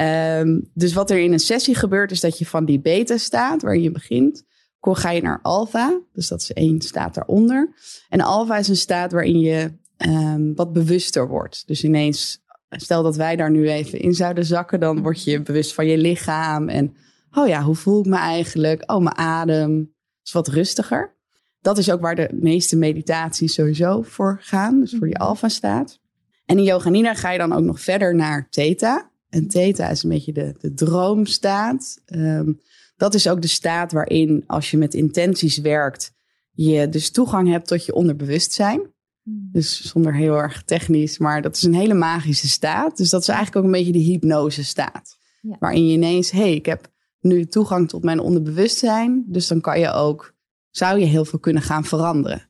Um, 0.00 0.70
dus 0.74 0.92
wat 0.92 1.10
er 1.10 1.18
in 1.18 1.32
een 1.32 1.38
sessie 1.38 1.74
gebeurt, 1.74 2.10
is 2.10 2.20
dat 2.20 2.38
je 2.38 2.46
van 2.46 2.64
die 2.64 2.80
beta 2.80 3.16
staat, 3.16 3.62
waar 3.62 3.76
je 3.76 3.90
begint, 3.90 4.44
ga 4.80 5.10
je 5.10 5.22
naar 5.22 5.38
alfa. 5.42 6.00
Dus 6.12 6.28
dat 6.28 6.40
is 6.40 6.52
één 6.52 6.80
staat 6.80 7.14
daaronder. 7.14 7.74
En 8.08 8.20
alfa 8.20 8.56
is 8.56 8.68
een 8.68 8.76
staat 8.76 9.12
waarin 9.12 9.38
je 9.38 9.72
um, 10.06 10.54
wat 10.54 10.72
bewuster 10.72 11.28
wordt. 11.28 11.66
Dus 11.66 11.84
ineens, 11.84 12.44
stel 12.68 13.02
dat 13.02 13.16
wij 13.16 13.36
daar 13.36 13.50
nu 13.50 13.68
even 13.68 14.00
in 14.00 14.14
zouden 14.14 14.44
zakken, 14.44 14.80
dan 14.80 15.02
word 15.02 15.24
je 15.24 15.42
bewust 15.42 15.74
van 15.74 15.86
je 15.86 15.98
lichaam. 15.98 16.68
En, 16.68 16.96
oh 17.32 17.48
ja, 17.48 17.62
hoe 17.62 17.74
voel 17.74 18.00
ik 18.00 18.06
me 18.06 18.16
eigenlijk? 18.16 18.90
Oh, 18.90 19.02
mijn 19.02 19.16
adem 19.16 19.94
is 20.24 20.32
wat 20.32 20.48
rustiger. 20.48 21.20
Dat 21.62 21.78
is 21.78 21.90
ook 21.90 22.00
waar 22.00 22.14
de 22.14 22.28
meeste 22.32 22.76
meditaties 22.76 23.54
sowieso 23.54 24.02
voor 24.02 24.38
gaan. 24.40 24.80
Dus 24.80 24.90
voor 24.90 25.06
die 25.06 25.16
mhm. 25.16 25.26
alfa-staat. 25.26 26.00
En 26.44 26.58
in 26.58 26.64
Yoga 26.64 26.88
Nidra 26.88 27.14
ga 27.14 27.30
je 27.30 27.38
dan 27.38 27.52
ook 27.52 27.64
nog 27.64 27.80
verder 27.80 28.14
naar 28.14 28.46
theta. 28.50 29.10
En 29.28 29.48
theta 29.48 29.88
is 29.88 30.02
een 30.02 30.10
beetje 30.10 30.32
de, 30.32 30.54
de 30.60 30.74
droomstaat. 30.74 32.02
Um, 32.14 32.60
dat 32.96 33.14
is 33.14 33.28
ook 33.28 33.42
de 33.42 33.48
staat 33.48 33.92
waarin, 33.92 34.44
als 34.46 34.70
je 34.70 34.76
met 34.76 34.94
intenties 34.94 35.58
werkt, 35.58 36.12
je 36.50 36.88
dus 36.88 37.10
toegang 37.10 37.48
hebt 37.48 37.66
tot 37.66 37.86
je 37.86 37.94
onderbewustzijn. 37.94 38.80
Hmm. 39.22 39.48
Dus 39.52 39.82
zonder 39.82 40.14
heel 40.14 40.36
erg 40.36 40.62
technisch, 40.62 41.18
maar 41.18 41.42
dat 41.42 41.56
is 41.56 41.62
een 41.62 41.74
hele 41.74 41.94
magische 41.94 42.48
staat. 42.48 42.96
Dus 42.96 43.10
dat 43.10 43.20
is 43.20 43.28
eigenlijk 43.28 43.58
ook 43.58 43.64
een 43.64 43.78
beetje 43.78 43.92
de 43.92 43.98
hypnose 43.98 44.64
staat. 44.64 45.18
Waarin 45.58 45.86
je 45.86 45.92
ineens, 45.92 46.30
hé, 46.30 46.40
hey, 46.40 46.54
ik 46.54 46.66
heb 46.66 46.90
nu 47.20 47.46
toegang 47.46 47.88
tot 47.88 48.02
mijn 48.02 48.20
onderbewustzijn. 48.20 49.24
Dus 49.26 49.46
dan 49.46 49.60
kan 49.60 49.80
je 49.80 49.92
ook 49.92 50.34
zou 50.72 50.98
je 50.98 51.04
heel 51.04 51.24
veel 51.24 51.38
kunnen 51.38 51.62
gaan 51.62 51.84
veranderen. 51.84 52.42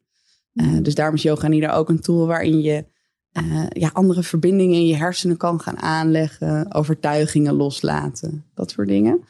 Uh, 0.55 0.79
dus 0.83 0.95
daarom 0.95 1.15
is 1.15 1.23
yoga 1.23 1.49
nidra 1.49 1.73
ook 1.75 1.89
een 1.89 2.01
tool 2.01 2.27
waarin 2.27 2.61
je 2.61 2.85
uh, 3.33 3.67
ja, 3.69 3.91
andere 3.93 4.23
verbindingen 4.23 4.75
in 4.75 4.87
je 4.87 4.97
hersenen 4.97 5.37
kan 5.37 5.61
gaan 5.61 5.79
aanleggen, 5.79 6.75
overtuigingen 6.75 7.55
loslaten, 7.55 8.45
dat 8.55 8.71
soort 8.71 8.89
dingen. 8.89 9.25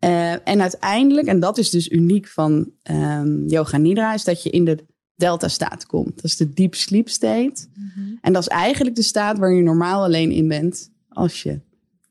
Uh, 0.00 0.48
en 0.48 0.60
uiteindelijk, 0.60 1.26
en 1.26 1.40
dat 1.40 1.58
is 1.58 1.70
dus 1.70 1.90
uniek 1.90 2.28
van 2.28 2.70
um, 2.90 3.48
yoga 3.48 3.76
nidra, 3.76 4.14
is 4.14 4.24
dat 4.24 4.42
je 4.42 4.50
in 4.50 4.64
de 4.64 4.84
delta 5.14 5.48
staat 5.48 5.86
komt. 5.86 6.14
Dat 6.14 6.24
is 6.24 6.36
de 6.36 6.52
deep 6.52 6.74
sleep 6.74 7.08
state. 7.08 7.66
-hmm. 7.74 8.18
En 8.20 8.32
dat 8.32 8.42
is 8.42 8.48
eigenlijk 8.48 8.96
de 8.96 9.02
staat 9.02 9.38
waar 9.38 9.52
je 9.52 9.62
normaal 9.62 10.02
alleen 10.02 10.30
in 10.30 10.48
bent 10.48 10.90
als 11.08 11.42
je 11.42 11.60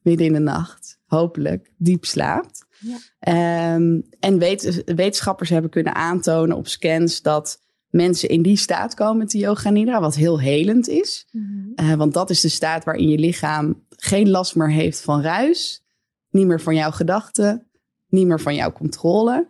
midden 0.02 0.26
in 0.26 0.34
de 0.34 0.40
nacht 0.40 1.00
hopelijk 1.06 1.72
diep 1.78 2.06
slaapt. 2.06 2.65
Ja. 2.86 3.76
Um, 3.76 4.04
en 4.20 4.40
wet, 4.40 4.84
wetenschappers 4.86 5.50
hebben 5.50 5.72
kunnen 5.72 5.96
aantonen 5.96 6.58
op 6.58 6.68
scans 6.68 7.22
dat 7.22 7.60
mensen 7.90 8.30
in 8.30 8.42
die 8.42 8.58
staat 8.58 8.94
komen 8.94 9.18
met 9.18 9.32
de 9.32 9.38
yoga 9.38 9.70
nidra, 9.70 10.00
wat 10.00 10.16
heel 10.16 10.40
helend 10.40 10.88
is. 10.88 11.28
Mm 11.32 11.74
-hmm. 11.76 11.90
uh, 11.90 11.94
want 11.94 12.14
dat 12.14 12.30
is 12.30 12.42
de 12.42 12.50
staat 12.50 12.84
waarin 12.84 13.10
je 13.10 13.18
lichaam 13.18 13.84
geen 13.90 14.30
last 14.30 14.56
meer 14.56 14.72
heeft 14.72 15.02
van 15.02 15.22
ruis, 15.22 15.84
niet 16.30 16.48
meer 16.48 16.62
van 16.62 16.76
jouw 16.76 16.92
gedachten, 16.92 17.68
niet 18.08 18.28
meer 18.28 18.40
van 18.40 18.56
jouw 18.56 18.72
controle. 18.72 19.50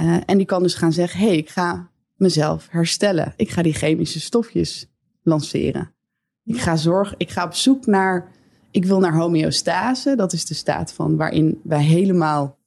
Uh, 0.00 0.16
en 0.26 0.36
die 0.36 0.46
kan 0.46 0.62
dus 0.62 0.74
gaan 0.74 0.92
zeggen: 0.92 1.20
hé, 1.20 1.26
hey, 1.26 1.36
ik 1.36 1.50
ga 1.50 1.90
mezelf 2.16 2.68
herstellen. 2.70 3.32
Ik 3.36 3.50
ga 3.50 3.62
die 3.62 3.72
chemische 3.72 4.20
stofjes 4.20 4.86
lanceren. 5.22 5.94
Ik 6.44 6.60
ga 6.60 6.76
zorgen, 6.76 7.14
ik 7.18 7.30
ga 7.30 7.44
op 7.44 7.54
zoek 7.54 7.86
naar, 7.86 8.30
ik 8.70 8.84
wil 8.84 8.98
naar 8.98 9.14
homeostase. 9.14 10.16
Dat 10.16 10.32
is 10.32 10.44
de 10.44 10.54
staat 10.54 10.92
van 10.92 11.16
waarin 11.16 11.60
wij 11.64 11.82
helemaal, 11.82 12.58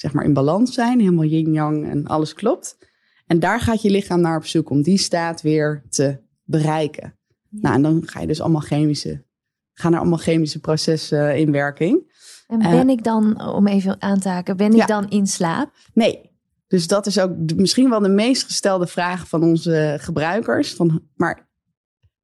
zeg 0.00 0.12
maar, 0.12 0.24
in 0.24 0.32
balans 0.32 0.74
zijn. 0.74 1.00
Helemaal 1.00 1.24
yin-yang 1.24 1.88
en 1.88 2.06
alles 2.06 2.34
klopt. 2.34 2.78
En 3.26 3.38
daar 3.38 3.60
gaat 3.60 3.82
je 3.82 3.90
lichaam 3.90 4.20
naar 4.20 4.36
op 4.36 4.46
zoek 4.46 4.70
om 4.70 4.82
die 4.82 4.98
staat 4.98 5.42
weer 5.42 5.84
te 5.88 6.18
bereiken. 6.44 7.18
Nou, 7.48 7.74
en 7.74 7.82
dan 7.82 8.02
ga 8.06 8.20
je 8.20 8.26
dus 8.26 8.40
allemaal 8.40 8.60
chemische, 8.60 9.24
gaan 9.72 9.92
er 9.92 9.98
allemaal 9.98 10.18
chemische 10.18 10.60
processen 10.60 11.38
in 11.38 11.52
werking. 11.52 12.12
En 12.46 12.58
ben 12.58 12.88
ik 12.88 13.04
dan, 13.04 13.42
om 13.42 13.66
even 13.66 14.02
aan 14.02 14.18
te 14.18 14.28
haken, 14.28 14.56
ben 14.56 14.72
ik 14.72 14.86
dan 14.86 15.08
in 15.08 15.26
slaap? 15.26 15.72
Nee. 15.94 16.28
Dus 16.66 16.86
dat 16.86 17.06
is 17.06 17.18
ook 17.18 17.32
misschien 17.56 17.90
wel 17.90 18.00
de 18.00 18.08
meest 18.08 18.44
gestelde 18.44 18.86
vraag 18.86 19.28
van 19.28 19.42
onze 19.42 19.96
gebruikers. 20.00 20.74
Van, 20.74 21.02
maar 21.14 21.50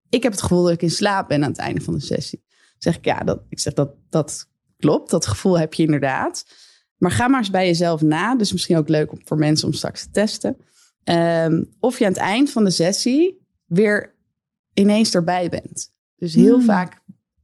ik 0.09 0.23
heb 0.23 0.33
het 0.33 0.43
gevoel 0.43 0.63
dat 0.63 0.73
ik 0.73 0.83
in 0.83 0.91
slaap 0.91 1.29
ben 1.29 1.43
aan 1.43 1.51
het 1.51 1.59
einde 1.59 1.81
van 1.81 1.95
de 1.95 2.01
sessie. 2.01 2.45
zeg 2.79 2.97
ik, 2.97 3.05
ja, 3.05 3.19
dat, 3.19 3.43
ik 3.49 3.59
zeg 3.59 3.73
dat, 3.73 3.95
dat 4.09 4.49
klopt. 4.77 5.11
Dat 5.11 5.27
gevoel 5.27 5.59
heb 5.59 5.75
je 5.75 5.83
inderdaad. 5.83 6.45
Maar 6.97 7.11
ga 7.11 7.29
maar 7.29 7.39
eens 7.39 7.51
bij 7.51 7.67
jezelf 7.67 8.01
na. 8.01 8.37
Dus 8.37 8.53
misschien 8.53 8.77
ook 8.77 8.89
leuk 8.89 9.11
voor 9.25 9.37
mensen 9.37 9.67
om 9.67 9.73
straks 9.73 10.03
te 10.03 10.11
testen. 10.11 10.57
Ehm, 11.05 11.65
of 11.81 11.99
je 11.99 12.05
aan 12.05 12.13
het 12.13 12.21
eind 12.21 12.51
van 12.51 12.65
de 12.65 12.71
sessie 12.71 13.47
weer 13.65 14.15
ineens 14.75 15.15
erbij 15.15 15.49
bent. 15.49 15.95
Dus 16.17 16.35
heel 16.35 16.57
hmm. 16.57 16.65
vaak 16.65 17.01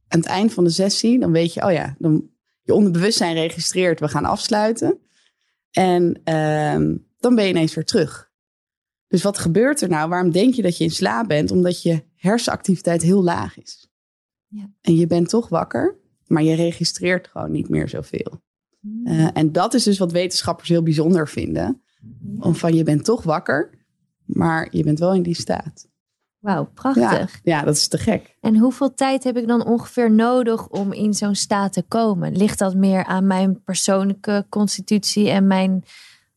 aan 0.07 0.19
het 0.19 0.27
eind 0.27 0.53
van 0.53 0.63
de 0.63 0.69
sessie, 0.69 1.19
dan 1.19 1.31
weet 1.31 1.53
je, 1.53 1.65
oh 1.65 1.71
ja, 1.71 1.95
dan 1.97 2.29
je 2.61 2.73
onderbewustzijn 2.73 3.33
registreert, 3.33 3.99
we 3.99 4.07
gaan 4.07 4.25
afsluiten. 4.25 4.99
En 5.71 6.21
ehm, 6.23 6.97
dan 7.19 7.35
ben 7.35 7.43
je 7.43 7.49
ineens 7.49 7.73
weer 7.73 7.85
terug. 7.85 8.31
Dus 9.07 9.21
wat 9.21 9.37
gebeurt 9.37 9.81
er 9.81 9.89
nou? 9.89 10.09
Waarom 10.09 10.31
denk 10.31 10.53
je 10.53 10.61
dat 10.61 10.77
je 10.77 10.83
in 10.83 10.91
slaap 10.91 11.27
bent? 11.27 11.51
Omdat 11.51 11.81
je 11.81 12.03
hersenactiviteit 12.15 13.01
heel 13.01 13.23
laag 13.23 13.57
is. 13.57 13.91
Ja. 14.47 14.69
En 14.81 14.95
je 14.95 15.07
bent 15.07 15.29
toch 15.29 15.49
wakker, 15.49 15.97
maar 16.27 16.43
je 16.43 16.55
registreert 16.55 17.27
gewoon 17.27 17.51
niet 17.51 17.69
meer 17.69 17.89
zoveel. 17.89 18.41
Hmm. 18.83 19.07
Uh, 19.07 19.27
en 19.33 19.51
dat 19.51 19.73
is 19.73 19.83
dus 19.83 19.97
wat 19.97 20.11
wetenschappers 20.11 20.69
heel 20.69 20.83
bijzonder 20.83 21.27
vinden. 21.27 21.81
Om 22.39 22.55
van 22.55 22.75
je 22.75 22.83
bent 22.83 23.05
toch 23.05 23.23
wakker, 23.23 23.69
maar 24.25 24.67
je 24.71 24.83
bent 24.83 24.99
wel 24.99 25.13
in 25.13 25.23
die 25.23 25.35
staat. 25.35 25.87
Wauw, 26.39 26.69
prachtig. 26.73 27.39
Ja, 27.43 27.57
ja, 27.57 27.61
dat 27.61 27.75
is 27.75 27.87
te 27.87 27.97
gek. 27.97 28.37
En 28.41 28.57
hoeveel 28.57 28.93
tijd 28.93 29.23
heb 29.23 29.37
ik 29.37 29.47
dan 29.47 29.65
ongeveer 29.65 30.11
nodig 30.11 30.67
om 30.67 30.93
in 30.93 31.13
zo'n 31.13 31.35
staat 31.35 31.73
te 31.73 31.81
komen? 31.81 32.35
Ligt 32.35 32.59
dat 32.59 32.75
meer 32.75 33.03
aan 33.03 33.27
mijn 33.27 33.63
persoonlijke 33.63 34.45
constitutie 34.49 35.29
en 35.29 35.47
mijn, 35.47 35.83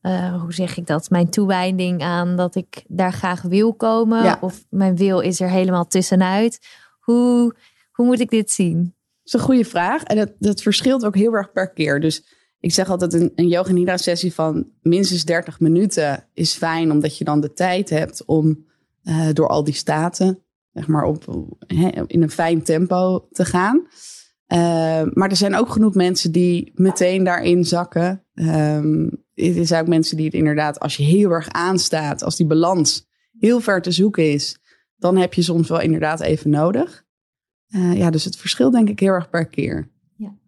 uh, 0.03 0.43
hoe 0.43 0.53
zeg 0.53 0.77
ik 0.77 0.87
dat, 0.87 1.11
mijn 1.11 1.31
toewijding 1.31 2.03
aan 2.03 2.37
dat 2.37 2.55
ik 2.55 2.85
daar 2.89 3.13
graag 3.13 3.43
wil 3.43 3.75
komen? 3.75 4.23
Ja. 4.23 4.39
Of 4.41 4.65
mijn 4.71 4.97
wil 4.97 5.21
is 5.21 5.41
er 5.41 5.51
helemaal 5.51 5.87
tussenuit? 5.87 6.67
Hoe, 7.01 7.57
hoe 7.93 8.07
moet 8.07 8.21
ik 8.21 8.31
dit 8.31 8.51
zien? 8.51 8.83
Dat 8.83 8.95
is 9.23 9.33
een 9.33 9.41
goede 9.41 9.65
vraag. 9.65 10.03
En 10.03 10.17
dat, 10.17 10.33
dat 10.39 10.63
verschilt 10.63 11.05
ook 11.05 11.15
heel 11.15 11.33
erg 11.33 11.53
per 11.53 11.73
keer. 11.73 12.01
Dus 12.01 12.36
ik 12.67 12.73
zeg 12.73 12.91
altijd 12.91 13.13
een, 13.13 13.33
een 13.35 13.49
yoga 13.49 13.73
nidra 13.73 13.97
sessie 13.97 14.35
van 14.35 14.67
minstens 14.83 15.25
30 15.25 15.61
minuten 15.61 16.25
is 16.33 16.55
fijn, 16.55 16.91
omdat 16.91 17.19
je 17.19 17.25
dan 17.25 17.41
de 17.41 17.53
tijd 17.53 17.91
hebt 17.91 18.25
om 18.25 18.65
uh, 19.05 19.29
door 19.33 19.49
al 19.49 19.65
die 19.65 19.75
staten, 19.75 20.43
zeg 20.73 20.87
maar, 20.87 21.05
op, 21.05 21.25
in 22.07 22.23
een 22.23 22.31
fijn 22.31 22.63
tempo 22.63 23.29
te 23.31 23.45
gaan. 23.45 23.77
Uh, 24.53 24.59
maar 25.13 25.31
er 25.31 25.37
zijn 25.37 25.55
ook 25.55 25.69
genoeg 25.69 25.95
mensen 25.95 26.33
die 26.33 26.73
meteen 26.75 27.25
daarin 27.25 27.65
zakken. 27.65 28.25
Um, 28.35 29.25
er 29.35 29.67
zijn 29.67 29.83
ook 29.83 29.89
mensen 29.89 30.17
die 30.17 30.27
het 30.27 30.35
inderdaad, 30.35 30.81
als 30.81 30.97
je 30.97 31.03
heel 31.03 31.31
erg 31.31 31.49
aanstaat, 31.49 32.23
als 32.23 32.37
die 32.37 32.47
balans 32.47 33.07
heel 33.39 33.61
ver 33.61 33.83
te 33.83 33.91
zoeken 33.91 34.33
is, 34.33 34.59
dan 34.97 35.17
heb 35.17 35.35
je 35.35 35.43
soms 35.43 35.69
wel 35.69 35.81
inderdaad 35.81 36.21
even 36.21 36.51
nodig. 36.51 37.05
Uh, 37.69 37.97
ja, 37.97 38.11
dus 38.11 38.25
het 38.25 38.37
verschilt 38.37 38.73
denk 38.73 38.89
ik 38.89 39.01
heel 39.01 39.13
erg 39.13 39.31
per 39.31 39.47
keer. 39.47 39.95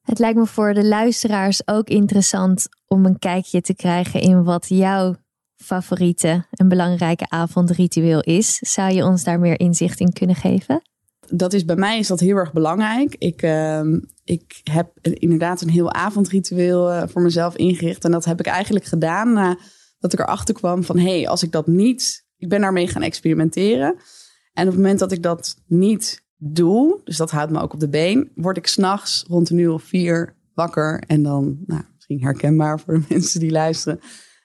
Het 0.09 0.19
lijkt 0.19 0.38
me 0.38 0.47
voor 0.47 0.75
de 0.75 0.85
luisteraars 0.85 1.67
ook 1.67 1.88
interessant 1.88 2.69
om 2.87 3.05
een 3.05 3.19
kijkje 3.19 3.61
te 3.61 3.75
krijgen 3.75 4.21
in 4.21 4.45
wat 4.45 4.67
jouw 4.69 5.17
favoriete 5.57 6.47
en 6.50 6.69
belangrijke 6.69 7.29
avondritueel 7.29 8.21
is. 8.21 8.59
Zou 8.59 8.93
je 8.93 9.05
ons 9.05 9.25
daar 9.25 9.38
meer 9.38 9.61
inzicht 9.61 10.00
in 10.00 10.12
kunnen 10.12 10.37
geven? 10.37 10.83
Dat 11.31 11.53
is 11.53 11.65
bij 11.65 11.77
mij 11.77 11.99
is 11.99 12.07
dat 12.07 12.21
heel 12.21 12.37
erg 12.37 12.53
belangrijk. 12.53 13.15
Ik, 13.19 13.43
uh, 13.43 13.81
ik 14.25 14.61
heb 14.62 14.91
inderdaad 15.03 15.61
een 15.61 15.71
heel 15.71 15.93
avondritueel 15.93 16.93
uh, 16.93 17.03
voor 17.07 17.23
mezelf 17.23 17.57
ingericht. 17.57 18.05
En 18.05 18.11
dat 18.11 18.25
heb 18.25 18.41
ik 18.41 18.47
eigenlijk 18.47 18.85
gedaan 18.85 19.33
nadat 19.33 19.59
dat 19.99 20.12
ik 20.12 20.19
erachter 20.19 20.55
kwam 20.55 20.85
van... 20.85 20.99
hé, 20.99 21.19
hey, 21.19 21.29
als 21.29 21.43
ik 21.43 21.53
dat 21.53 21.67
niet... 21.67 22.27
Ik 22.37 22.49
ben 22.49 22.61
daarmee 22.61 22.88
gaan 22.88 23.03
experimenteren. 23.03 23.97
En 24.53 24.65
op 24.65 24.73
het 24.73 24.77
moment 24.77 24.99
dat 24.99 25.12
ik 25.12 25.23
dat 25.23 25.57
niet 25.67 26.27
doe, 26.38 27.00
dus 27.04 27.16
dat 27.16 27.30
houdt 27.30 27.52
me 27.52 27.61
ook 27.61 27.73
op 27.73 27.80
de 27.80 27.88
been... 27.88 28.30
word 28.35 28.57
ik 28.57 28.66
s'nachts 28.66 29.25
rond 29.28 29.50
een 29.50 29.59
uur 29.59 29.73
of 29.73 29.83
vier 29.83 30.37
wakker. 30.54 31.02
En 31.07 31.23
dan, 31.23 31.59
nou, 31.66 31.83
misschien 31.95 32.23
herkenbaar 32.23 32.80
voor 32.80 32.95
de 32.95 33.04
mensen 33.14 33.40
die 33.40 33.50
luisteren 33.50 34.00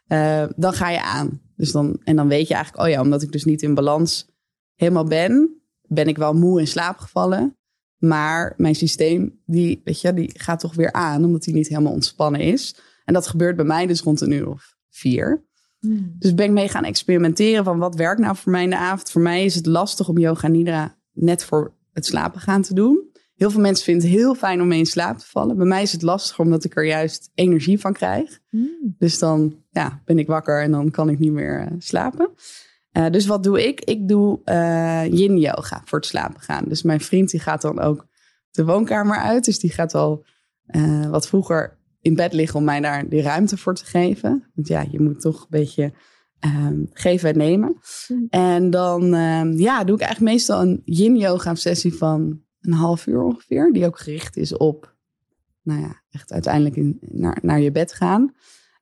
uh, 0.07 0.45
dan 0.55 0.73
ga 0.73 0.89
je 0.89 1.01
aan. 1.01 1.41
Dus 1.55 1.71
dan, 1.71 1.99
en 2.03 2.15
dan 2.15 2.27
weet 2.27 2.47
je 2.47 2.53
eigenlijk, 2.53 2.83
oh 2.83 2.89
ja, 2.89 3.01
omdat 3.01 3.21
ik 3.21 3.31
dus 3.31 3.43
niet 3.43 3.61
in 3.61 3.73
balans 3.73 4.31
helemaal 4.75 5.05
ben, 5.05 5.61
ben 5.81 6.07
ik 6.07 6.17
wel 6.17 6.33
moe 6.33 6.59
in 6.59 6.67
slaap 6.67 6.97
gevallen. 6.97 7.57
Maar 7.97 8.53
mijn 8.57 8.75
systeem, 8.75 9.41
die, 9.45 9.81
weet 9.83 10.01
je, 10.01 10.13
die 10.13 10.39
gaat 10.39 10.59
toch 10.59 10.75
weer 10.75 10.91
aan, 10.91 11.25
omdat 11.25 11.45
hij 11.45 11.53
niet 11.53 11.67
helemaal 11.67 11.93
ontspannen 11.93 12.41
is. 12.41 12.75
En 13.05 13.13
dat 13.13 13.27
gebeurt 13.27 13.55
bij 13.55 13.65
mij 13.65 13.85
dus 13.85 14.01
rond 14.01 14.21
een 14.21 14.31
uur 14.31 14.49
of 14.49 14.75
vier. 14.89 15.45
Hmm. 15.79 16.15
Dus 16.19 16.33
ben 16.33 16.45
ik 16.45 16.51
mee 16.51 16.69
gaan 16.69 16.83
experimenteren 16.83 17.63
van 17.63 17.77
wat 17.77 17.95
werkt 17.95 18.21
nou 18.21 18.35
voor 18.35 18.51
mij 18.51 18.63
in 18.63 18.69
de 18.69 18.77
avond. 18.77 19.11
Voor 19.11 19.21
mij 19.21 19.45
is 19.45 19.55
het 19.55 19.65
lastig 19.65 20.09
om 20.09 20.17
yoga 20.17 20.47
nidra 20.47 20.97
net 21.11 21.45
voor 21.45 21.73
het 21.93 22.05
slapen 22.05 22.41
gaan 22.41 22.61
te 22.61 22.73
doen. 22.73 23.11
Heel 23.33 23.51
veel 23.51 23.61
mensen 23.61 23.85
vinden 23.85 24.07
het 24.07 24.17
heel 24.17 24.35
fijn 24.35 24.61
om 24.61 24.67
mee 24.67 24.79
in 24.79 24.85
slaap 24.85 25.17
te 25.17 25.25
vallen. 25.25 25.57
Bij 25.57 25.65
mij 25.65 25.81
is 25.81 25.91
het 25.91 26.01
lastiger 26.01 26.43
omdat 26.43 26.63
ik 26.63 26.75
er 26.75 26.85
juist 26.85 27.31
energie 27.33 27.79
van 27.79 27.93
krijg. 27.93 28.39
Mm. 28.49 28.95
Dus 28.97 29.19
dan 29.19 29.55
ja, 29.69 30.01
ben 30.05 30.19
ik 30.19 30.27
wakker 30.27 30.61
en 30.61 30.71
dan 30.71 30.91
kan 30.91 31.09
ik 31.09 31.19
niet 31.19 31.31
meer 31.31 31.61
uh, 31.61 31.67
slapen. 31.77 32.29
Uh, 32.93 33.09
dus 33.09 33.25
wat 33.25 33.43
doe 33.43 33.67
ik? 33.67 33.81
Ik 33.81 34.07
doe 34.07 34.41
uh, 34.45 35.05
yin 35.05 35.37
yoga 35.37 35.81
voor 35.85 35.99
het 35.99 36.07
slapen 36.07 36.41
gaan. 36.41 36.63
Dus 36.67 36.83
mijn 36.83 37.01
vriend 37.01 37.29
die 37.29 37.39
gaat 37.39 37.61
dan 37.61 37.79
ook 37.79 38.07
de 38.51 38.65
woonkamer 38.65 39.17
uit. 39.17 39.45
Dus 39.45 39.59
die 39.59 39.71
gaat 39.71 39.95
al 39.95 40.25
wat 41.09 41.27
vroeger 41.27 41.77
in 42.01 42.15
bed 42.15 42.33
liggen 42.33 42.59
om 42.59 42.65
mij 42.65 42.79
daar 42.79 43.09
die 43.09 43.21
ruimte 43.21 43.57
voor 43.57 43.75
te 43.75 43.85
geven. 43.85 44.51
Want 44.55 44.67
ja, 44.67 44.85
je 44.91 44.99
moet 44.99 45.21
toch 45.21 45.41
een 45.41 45.47
beetje 45.49 45.93
um, 46.45 46.89
geven 46.93 47.29
en 47.29 47.37
nemen. 47.37 47.77
Mm. 48.07 48.27
En 48.29 48.69
dan 48.69 49.13
um, 49.13 49.57
ja, 49.57 49.83
doe 49.83 49.95
ik 49.95 50.01
eigenlijk 50.01 50.33
meestal 50.33 50.61
een 50.61 50.81
yin 50.85 51.17
yoga 51.17 51.55
sessie 51.55 51.93
van 51.93 52.41
een 52.61 52.73
half 52.73 53.07
uur 53.07 53.23
ongeveer. 53.23 53.71
Die 53.73 53.85
ook 53.85 53.99
gericht 53.99 54.37
is 54.37 54.57
op, 54.57 54.95
nou 55.61 55.81
ja, 55.81 56.01
echt 56.09 56.31
uiteindelijk 56.31 56.75
in, 56.75 56.97
naar, 57.01 57.39
naar 57.41 57.61
je 57.61 57.71
bed 57.71 57.93
gaan. 57.93 58.33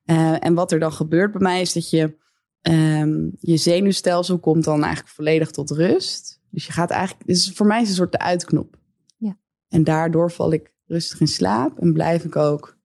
Uh, 0.06 0.46
en 0.46 0.53
wat 0.53 0.72
er 0.72 0.80
dan 0.80 0.94
gebeurt 0.94 1.32
bij 1.32 1.41
mij 1.41 1.62
is 1.62 1.74
dat 1.74 1.89
je, 1.89 2.18
um, 2.62 3.32
je 3.39 3.58
zenuwstelsel 3.58 4.39
komt 4.39 4.63
dan 4.63 4.84
eigenlijk 4.84 5.13
volledig 5.13 5.51
tot 5.51 5.72
rust. 5.72 6.39
Dus 6.50 6.65
je 6.65 6.72
gaat 6.72 6.89
eigenlijk, 6.89 7.27
dus 7.27 7.51
voor 7.51 7.65
mij 7.65 7.82
is 7.82 7.89
het 7.89 7.89
een 7.89 8.03
soort 8.03 8.12
de 8.12 8.20
uitknop. 8.20 8.80
Ja. 9.18 9.38
En 9.68 9.84
daardoor 9.84 10.32
val 10.32 10.51
ik 10.51 10.74
rustig 10.86 11.20
in 11.20 11.27
slaap 11.27 11.80
en 11.80 11.94
blijf 11.94 12.24
ik 12.24 12.36
ook 12.36 12.77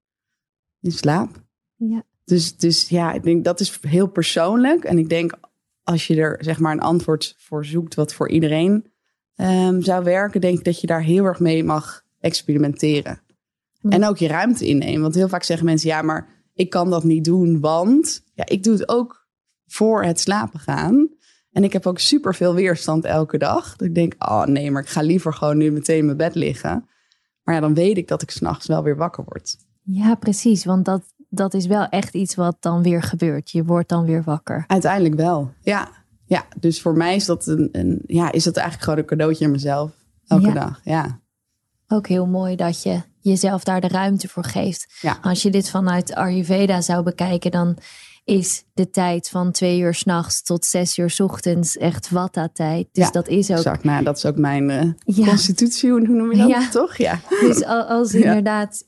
in 0.80 0.92
slaap. 0.92 1.44
Ja. 1.74 2.02
Dus, 2.26 2.56
dus 2.56 2.88
ja, 2.88 3.12
ik 3.12 3.22
denk 3.22 3.44
dat 3.44 3.60
is 3.60 3.78
heel 3.80 4.06
persoonlijk. 4.06 4.84
En 4.84 4.98
ik 4.98 5.08
denk 5.08 5.32
als 5.82 6.06
je 6.06 6.16
er 6.16 6.36
zeg 6.40 6.58
maar 6.58 6.72
een 6.72 6.80
antwoord 6.80 7.34
voor 7.38 7.64
zoekt 7.64 7.94
wat 7.94 8.14
voor 8.14 8.28
iedereen 8.28 8.92
um, 9.36 9.82
zou 9.82 10.04
werken, 10.04 10.40
denk 10.40 10.58
ik 10.58 10.64
dat 10.64 10.80
je 10.80 10.86
daar 10.86 11.02
heel 11.02 11.24
erg 11.24 11.40
mee 11.40 11.64
mag 11.64 12.04
experimenteren. 12.20 13.20
En 13.88 14.04
ook 14.04 14.16
je 14.16 14.28
ruimte 14.28 14.66
innemen. 14.66 15.00
Want 15.00 15.14
heel 15.14 15.28
vaak 15.28 15.42
zeggen 15.42 15.66
mensen, 15.66 15.88
ja, 15.88 16.02
maar 16.02 16.28
ik 16.54 16.70
kan 16.70 16.90
dat 16.90 17.04
niet 17.04 17.24
doen, 17.24 17.60
want 17.60 18.22
ja, 18.34 18.46
ik 18.46 18.62
doe 18.62 18.72
het 18.72 18.88
ook 18.88 19.26
voor 19.66 20.04
het 20.04 20.20
slapen 20.20 20.60
gaan. 20.60 21.08
En 21.50 21.64
ik 21.64 21.72
heb 21.72 21.86
ook 21.86 21.98
super 21.98 22.34
veel 22.34 22.54
weerstand 22.54 23.04
elke 23.04 23.38
dag. 23.38 23.76
Dat 23.76 23.88
ik 23.88 23.94
denk, 23.94 24.14
oh 24.18 24.44
nee, 24.44 24.70
maar 24.70 24.82
ik 24.82 24.88
ga 24.88 25.00
liever 25.00 25.32
gewoon 25.32 25.56
nu 25.56 25.70
meteen 25.70 25.98
in 25.98 26.04
mijn 26.04 26.16
bed 26.16 26.34
liggen. 26.34 26.88
Maar 27.42 27.54
ja, 27.54 27.60
dan 27.60 27.74
weet 27.74 27.96
ik 27.96 28.08
dat 28.08 28.22
ik 28.22 28.30
s'nachts 28.30 28.66
wel 28.66 28.82
weer 28.82 28.96
wakker 28.96 29.24
word. 29.24 29.56
Ja, 29.82 30.14
precies. 30.14 30.64
Want 30.64 30.84
dat, 30.84 31.02
dat 31.28 31.54
is 31.54 31.66
wel 31.66 31.86
echt 31.88 32.14
iets 32.14 32.34
wat 32.34 32.56
dan 32.60 32.82
weer 32.82 33.02
gebeurt. 33.02 33.50
Je 33.50 33.64
wordt 33.64 33.88
dan 33.88 34.04
weer 34.04 34.22
wakker. 34.22 34.64
Uiteindelijk 34.66 35.14
wel, 35.14 35.52
ja. 35.60 35.88
Ja, 36.24 36.46
dus 36.56 36.80
voor 36.80 36.96
mij 36.96 37.14
is 37.14 37.24
dat, 37.24 37.46
een, 37.46 37.68
een, 37.72 38.02
ja, 38.06 38.32
is 38.32 38.44
dat 38.44 38.56
eigenlijk 38.56 38.84
gewoon 38.84 38.98
een 38.98 39.06
cadeautje 39.06 39.44
aan 39.44 39.50
mezelf. 39.50 39.90
Elke 40.26 40.52
dag, 40.52 40.80
ja. 40.84 41.20
Ook 41.88 42.06
heel 42.06 42.26
mooi 42.26 42.56
dat 42.56 42.82
je 42.82 43.00
jezelf 43.20 43.64
daar 43.64 43.80
de 43.80 43.88
ruimte 43.88 44.28
voor 44.28 44.44
geeft. 44.44 44.98
Ja. 45.00 45.18
Als 45.22 45.42
je 45.42 45.50
dit 45.50 45.70
vanuit 45.70 46.14
Ayurveda 46.14 46.80
zou 46.80 47.02
bekijken, 47.02 47.50
dan 47.50 47.78
is 48.24 48.64
de 48.74 48.90
tijd 48.90 49.28
van 49.28 49.52
twee 49.52 49.80
uur 49.80 49.94
s'nachts 49.94 50.42
tot 50.42 50.64
zes 50.64 50.98
uur 50.98 51.10
s 51.10 51.20
ochtends 51.20 51.76
echt 51.76 52.10
watta-tijd. 52.10 52.88
Dus 52.92 53.10
dat 53.10 53.28
is 53.28 53.50
ook. 53.50 53.56
Exact, 53.56 53.84
nou, 53.84 54.04
dat 54.04 54.16
is 54.16 54.26
ook 54.26 54.36
mijn 54.36 54.96
uh, 55.06 55.26
constitutie, 55.28 55.90
hoe 55.90 56.00
noem 56.00 56.32
je 56.32 56.38
dat? 56.38 56.48
Ja. 56.48 56.68
Toch? 56.68 56.96
Ja. 56.96 57.20
Dus 57.40 57.64
als 57.64 58.14
inderdaad 58.24 58.84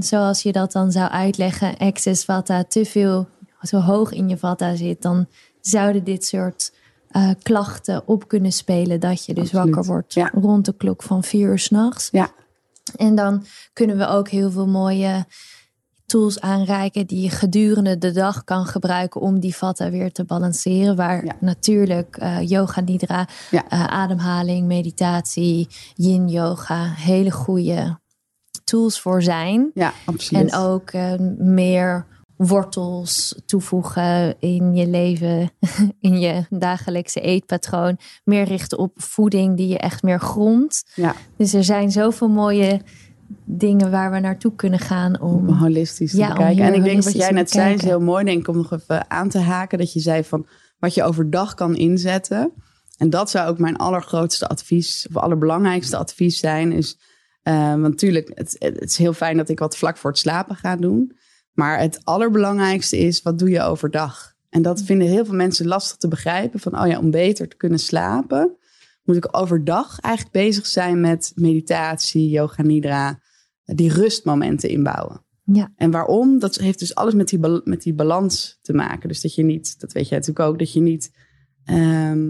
zoals 0.00 0.42
je 0.42 0.52
dat 0.52 0.72
dan 0.72 0.92
zou 0.92 1.10
uitleggen, 1.10 1.76
excess 1.76 2.24
vata, 2.24 2.64
te 2.64 2.84
veel, 2.84 3.28
zo 3.62 3.78
hoog 3.80 4.12
in 4.12 4.28
je 4.28 4.36
vata 4.36 4.74
zit, 4.76 5.02
dan 5.02 5.26
zouden 5.60 6.04
dit 6.04 6.24
soort 6.24 6.72
uh, 7.10 7.30
klachten 7.42 8.02
op 8.08 8.28
kunnen 8.28 8.52
spelen. 8.52 9.00
Dat 9.00 9.24
je 9.24 9.34
dus 9.34 9.42
Absoluut. 9.44 9.64
wakker 9.74 9.90
wordt 9.92 10.14
Ja. 10.14 10.30
rond 10.34 10.64
de 10.64 10.74
klok 10.76 11.02
van 11.02 11.22
vier 11.24 11.48
uur 11.48 11.58
s'nachts. 11.58 12.08
Ja. 12.12 12.30
En 12.96 13.14
dan 13.14 13.44
kunnen 13.72 13.98
we 13.98 14.06
ook 14.06 14.28
heel 14.28 14.50
veel 14.50 14.66
mooie 14.66 15.24
tools 16.06 16.40
aanreiken 16.40 17.06
die 17.06 17.20
je 17.22 17.30
gedurende 17.30 17.98
de 17.98 18.12
dag 18.12 18.44
kan 18.44 18.66
gebruiken 18.66 19.20
om 19.20 19.40
die 19.40 19.56
vata 19.56 19.90
weer 19.90 20.12
te 20.12 20.24
balanceren. 20.24 20.96
Waar 20.96 21.24
Ja. 21.24 21.36
natuurlijk 21.40 22.16
eh, 22.16 22.48
yoga 22.48 22.80
nidra, 22.80 23.28
Ja. 23.50 23.68
eh, 23.68 23.84
ademhaling, 23.84 24.66
meditatie, 24.66 25.68
yin 25.94 26.28
yoga, 26.28 26.84
hele 26.96 27.30
goede 27.30 27.98
tools 28.66 29.00
voor 29.00 29.22
zijn. 29.22 29.70
Ja, 29.74 29.92
absoluut. 30.04 30.50
En 30.50 30.58
ook 30.58 30.90
eh, 30.90 31.12
meer 31.38 32.06
wortels 32.36 33.40
toevoegen 33.46 34.36
in 34.40 34.74
je 34.74 34.86
leven, 34.86 35.50
in 36.00 36.18
je 36.20 36.44
dagelijkse 36.50 37.20
eetpatroon. 37.20 37.98
Meer 38.24 38.44
richten 38.44 38.78
op 38.78 38.92
voeding 38.96 39.56
die 39.56 39.68
je 39.68 39.78
echt 39.78 40.02
meer 40.02 40.20
grondt. 40.20 40.84
Ja, 40.94 41.14
Dus 41.36 41.54
er 41.54 41.64
zijn 41.64 41.90
zoveel 41.90 42.28
mooie 42.28 42.80
dingen 43.44 43.90
waar 43.90 44.10
we 44.10 44.18
naartoe 44.18 44.54
kunnen 44.54 44.78
gaan 44.78 45.20
om 45.20 45.48
om. 45.48 45.56
holistisch 45.56 46.10
te 46.10 46.16
Ja, 46.16 46.28
om 46.28 46.34
bekijken. 46.34 46.64
En 46.64 46.74
ik 46.74 46.84
denk 46.84 47.02
wat 47.02 47.12
jij 47.12 47.30
net 47.30 47.50
zei 47.50 47.74
is 47.74 47.82
heel 47.82 48.00
mooi, 48.00 48.24
denk 48.24 48.38
ik, 48.38 48.48
om 48.48 48.56
nog 48.56 48.72
even 48.72 49.10
aan 49.10 49.28
te 49.28 49.38
haken. 49.38 49.78
Dat 49.78 49.92
je 49.92 50.00
zei 50.00 50.24
van 50.24 50.46
wat 50.78 50.94
je 50.94 51.02
overdag 51.02 51.54
kan 51.54 51.76
inzetten. 51.76 52.52
En 52.98 53.10
dat 53.10 53.30
zou 53.30 53.48
ook 53.48 53.58
mijn 53.58 53.76
allergrootste 53.76 54.48
advies, 54.48 55.06
of 55.08 55.16
allerbelangrijkste 55.16 55.96
advies 55.96 56.38
zijn. 56.38 56.72
Is, 56.72 56.98
want 57.54 57.80
natuurlijk, 57.82 58.30
het, 58.34 58.56
het 58.58 58.90
is 58.90 58.96
heel 58.96 59.12
fijn 59.12 59.36
dat 59.36 59.48
ik 59.48 59.58
wat 59.58 59.76
vlak 59.76 59.96
voor 59.96 60.10
het 60.10 60.18
slapen 60.18 60.56
ga 60.56 60.76
doen. 60.76 61.16
Maar 61.52 61.80
het 61.80 62.00
allerbelangrijkste 62.04 62.98
is, 62.98 63.22
wat 63.22 63.38
doe 63.38 63.50
je 63.50 63.62
overdag? 63.62 64.34
En 64.48 64.62
dat 64.62 64.82
vinden 64.82 65.08
heel 65.08 65.24
veel 65.24 65.34
mensen 65.34 65.66
lastig 65.66 65.96
te 65.96 66.08
begrijpen. 66.08 66.60
Van, 66.60 66.80
oh 66.80 66.86
ja, 66.86 66.98
om 66.98 67.10
beter 67.10 67.48
te 67.48 67.56
kunnen 67.56 67.78
slapen, 67.78 68.56
moet 69.04 69.16
ik 69.16 69.28
overdag 69.30 70.00
eigenlijk 70.00 70.34
bezig 70.34 70.66
zijn 70.66 71.00
met 71.00 71.32
meditatie, 71.34 72.28
yoga 72.28 72.62
nidra, 72.62 73.20
die 73.64 73.92
rustmomenten 73.92 74.68
inbouwen. 74.68 75.24
Ja, 75.52 75.72
En 75.76 75.90
waarom? 75.90 76.38
Dat 76.38 76.56
heeft 76.56 76.78
dus 76.78 76.94
alles 76.94 77.14
met 77.14 77.28
die, 77.28 77.38
met 77.64 77.82
die 77.82 77.94
balans 77.94 78.58
te 78.62 78.72
maken. 78.72 79.08
Dus 79.08 79.20
dat 79.20 79.34
je 79.34 79.42
niet, 79.42 79.80
dat 79.80 79.92
weet 79.92 80.08
jij 80.08 80.18
natuurlijk 80.18 80.48
ook, 80.48 80.58
dat 80.58 80.72
je 80.72 80.80
niet, 80.80 81.10
ehm, 81.64 82.28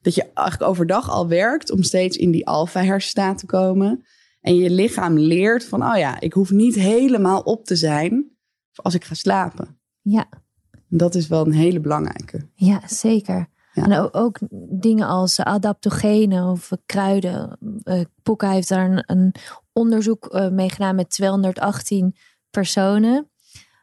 dat 0.00 0.14
je 0.14 0.30
eigenlijk 0.34 0.70
overdag 0.70 1.10
al 1.10 1.28
werkt 1.28 1.70
om 1.70 1.82
steeds 1.82 2.16
in 2.16 2.30
die 2.30 2.46
alfa-hersenstaat 2.46 3.38
te 3.38 3.46
komen. 3.46 4.04
En 4.42 4.54
je 4.56 4.70
lichaam 4.70 5.18
leert 5.18 5.64
van, 5.64 5.82
oh 5.82 5.96
ja, 5.96 6.20
ik 6.20 6.32
hoef 6.32 6.50
niet 6.50 6.74
helemaal 6.74 7.40
op 7.40 7.64
te 7.64 7.76
zijn 7.76 8.30
als 8.74 8.94
ik 8.94 9.04
ga 9.04 9.14
slapen. 9.14 9.78
ja, 10.00 10.28
dat 10.88 11.14
is 11.14 11.28
wel 11.28 11.46
een 11.46 11.52
hele 11.52 11.80
belangrijke. 11.80 12.48
ja 12.54 12.82
zeker. 12.86 13.50
Ja. 13.74 13.82
En 13.82 13.98
ook, 13.98 14.16
ook 14.16 14.38
dingen 14.70 15.06
als 15.06 15.40
adaptogenen 15.40 16.44
of 16.44 16.70
kruiden. 16.86 17.58
Eh 17.82 18.00
Poeka 18.22 18.50
heeft 18.50 18.68
daar 18.68 18.90
een, 18.90 19.02
een 19.06 19.34
onderzoek 19.72 20.26
eh, 20.26 20.48
mee 20.48 20.70
gedaan 20.70 20.94
met 20.94 21.10
218 21.10 22.16
personen. 22.50 23.30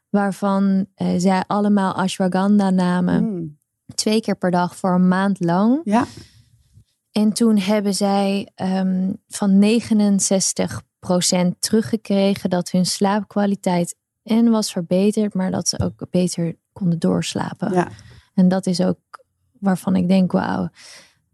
Waarvan 0.10 0.86
eh, 0.96 1.13
zij 1.18 1.44
allemaal 1.48 1.94
ashwagandha 1.94 2.70
namen. 2.70 3.24
Mm. 3.24 3.58
Twee 3.96 4.22
keer 4.22 4.36
per 4.36 4.51
dag 4.51 4.75
voor 4.75 4.94
een 4.94 5.08
maand 5.08 5.39
lang. 5.39 5.82
Ja, 5.84 6.06
En 7.12 7.34
toen 7.34 7.58
hebben 7.58 7.94
zij 7.94 8.51
ehm, 8.56 9.13
van 9.28 9.60
69% 9.60 11.60
teruggekregen 11.60 12.50
dat 12.50 12.72
hun 12.72 12.86
slaapkwaliteit 12.86 13.96
en 14.24 14.50
was 14.50 14.72
verbeterd, 14.72 15.34
maar 15.34 15.51
dat 15.51 15.68
ze 15.68 15.80
ook 15.80 16.08
beter 16.10 16.56
konden 16.74 17.00
doorslapen. 17.00 17.74
ja, 17.74 17.88
En 18.34 18.48
dat 18.48 18.66
is 18.66 18.82
ook 18.82 19.00
waarvan 19.60 19.96
ik 19.96 20.08
denk, 20.08 20.32
wauw, 20.32 20.70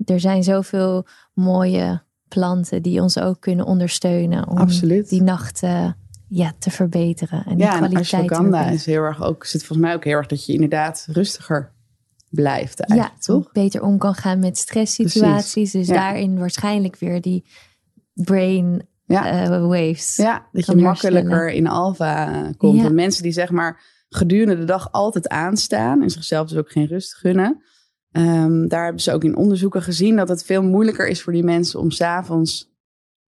er 0.06 0.20
zijn 0.20 0.44
zoveel 0.44 1.06
mooie 1.34 2.04
planten 2.28 2.82
die 2.82 3.02
ons 3.02 3.20
ook 3.20 3.42
kunnen 3.42 3.66
ondersteunen 3.66 4.48
om 4.48 4.58
absoluut. 4.58 5.10
die 5.10 5.22
nachten 5.22 5.98
ja, 6.28 6.54
te 6.60 6.72
verbeteren 6.72 7.46
en 7.46 7.56
die 7.56 7.66
ja, 7.66 7.72
en 7.72 7.78
kwaliteit 7.78 8.10
te 8.10 8.18
ashwagandha 8.18 8.70
is 8.70 8.86
heel 8.86 9.02
erg 9.02 9.24
ook, 9.24 9.46
zit 9.46 9.66
volgens 9.66 9.88
mij 9.88 9.96
ook 9.96 10.04
heel 10.04 10.18
erg 10.18 10.28
dat 10.28 10.46
je 10.46 10.54
inderdaad 10.54 11.08
rustiger 11.12 11.74
blijft 12.36 12.80
eigenlijk, 12.80 13.18
ja, 13.18 13.24
toch? 13.24 13.52
beter 13.52 13.82
om 13.84 13.98
kan 13.98 14.14
gaan 14.16 14.40
met 14.40 14.58
stresssituaties. 14.58 15.72
Dus 15.72 15.88
Ja. 15.88 15.94
daarin 15.94 16.38
waarschijnlijk 16.40 16.96
weer 16.98 17.22
die 17.22 17.46
brain 18.14 18.88
Ja. 19.06 19.44
eh, 19.44 19.50
waves. 19.68 20.16
Ja, 20.16 20.46
dat 20.52 20.66
je 20.66 20.76
makkelijker 20.76 21.30
herstellen. 21.32 21.56
in 21.56 21.68
alfa 21.68 22.52
komt. 22.58 22.82
Ja. 22.82 22.90
Mensen 22.90 23.24
die 23.24 23.32
zeg 23.32 23.52
maar 23.52 23.82
gedurende 24.10 24.56
de 24.58 24.64
dag 24.66 24.92
altijd 24.92 25.28
aanstaan 25.30 26.02
en 26.02 26.10
zichzelf 26.10 26.48
dus 26.48 26.58
ook 26.58 26.72
geen 26.72 26.86
rust 26.88 27.16
gunnen. 27.16 27.62
ehm, 28.12 28.68
daar 28.68 28.84
hebben 28.84 29.02
ze 29.02 29.14
ook 29.14 29.24
in 29.24 29.36
onderzoeken 29.36 29.82
gezien 29.82 30.16
dat 30.16 30.30
het 30.30 30.44
veel 30.44 30.64
moeilijker 30.64 31.08
is 31.08 31.22
voor 31.22 31.34
die 31.34 31.44
mensen 31.44 31.80
om 31.80 31.92
s'avonds 31.92 32.74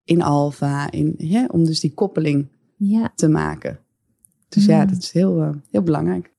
in 0.04 0.22
alfa, 0.22 0.90
in, 0.90 1.14
ja, 1.18 1.46
om 1.50 1.64
dus 1.64 1.80
die 1.80 1.94
koppeling 1.94 2.48
Ja. 2.76 3.12
te 3.14 3.28
maken. 3.28 3.78
Dus 4.48 4.64
ja, 4.64 4.82
Mm. 4.82 4.88
dat 4.88 4.98
is 5.02 5.12
heel, 5.12 5.40
eh, 5.42 5.50
heel 5.70 5.82
belangrijk. 5.82 6.34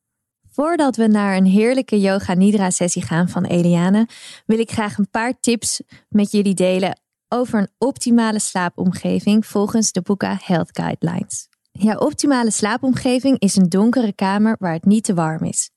Voordat 0.52 0.96
we 0.96 1.08
naar 1.08 1.38
een 1.38 1.46
heerlijke 1.46 2.00
yoga 2.00 2.34
nidra 2.34 2.70
sessie 2.70 3.02
gaan 3.02 3.30
van 3.30 3.46
Eliane, 3.46 4.08
wil 4.46 4.60
ik 4.60 4.72
graag 4.72 4.98
een 4.98 5.10
paar 5.10 5.40
tips 5.40 5.82
met 6.10 6.32
jullie 6.32 6.54
delen 6.54 7.00
over 7.28 7.60
een 7.60 7.70
optimale 7.78 8.40
slaapomgeving 8.40 9.46
volgens 9.46 9.92
de 9.92 10.02
Boeka 10.02 10.38
Health 10.42 10.70
Guidelines. 10.72 11.48
Ja, 11.72 11.96
optimale 11.96 12.52
slaapomgeving 12.52 13.40
is 13.40 13.56
een 13.56 13.70
donkere 13.70 14.14
kamer 14.14 14.56
waar 14.60 14.74
het 14.74 14.86
niet 14.86 15.04
te 15.04 15.14
warm 15.14 15.44
is. 15.44 15.70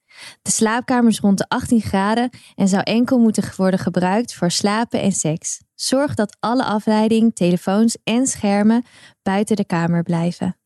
De 0.42 0.50
slaapkamer 0.50 1.10
is 1.10 1.20
rond 1.20 1.38
de 1.38 1.48
18 1.48 1.80
graden 1.80 2.30
en 2.54 2.68
zou 2.68 2.82
enkel 2.82 3.18
moeten 3.18 3.52
worden 3.56 3.80
gebruikt 3.80 4.34
voor 4.34 4.50
slapen 4.50 5.00
en 5.00 5.12
seks. 5.12 5.60
Zorg 5.74 6.14
dat 6.14 6.36
alle 6.40 6.64
afleiding, 6.64 7.34
telefoons 7.34 7.96
en 8.04 8.26
schermen 8.26 8.84
buiten 9.22 9.56
de 9.56 9.64
kamer 9.64 10.02
blijven. 10.02 10.56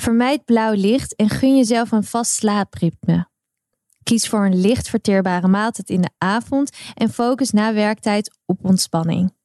Vermijd 0.00 0.44
blauw 0.44 0.72
licht 0.72 1.16
en 1.16 1.28
gun 1.28 1.56
jezelf 1.56 1.92
een 1.92 2.04
vast 2.04 2.32
slaapritme. 2.32 3.28
Kies 4.02 4.28
voor 4.28 4.44
een 4.44 4.60
licht 4.60 4.88
verteerbare 4.88 5.48
maaltijd 5.48 5.90
in 5.90 6.00
de 6.00 6.10
avond 6.18 6.70
en 6.94 7.10
focus 7.10 7.50
na 7.50 7.74
werktijd 7.74 8.38
op 8.46 8.64
ontspanning. 8.64 9.36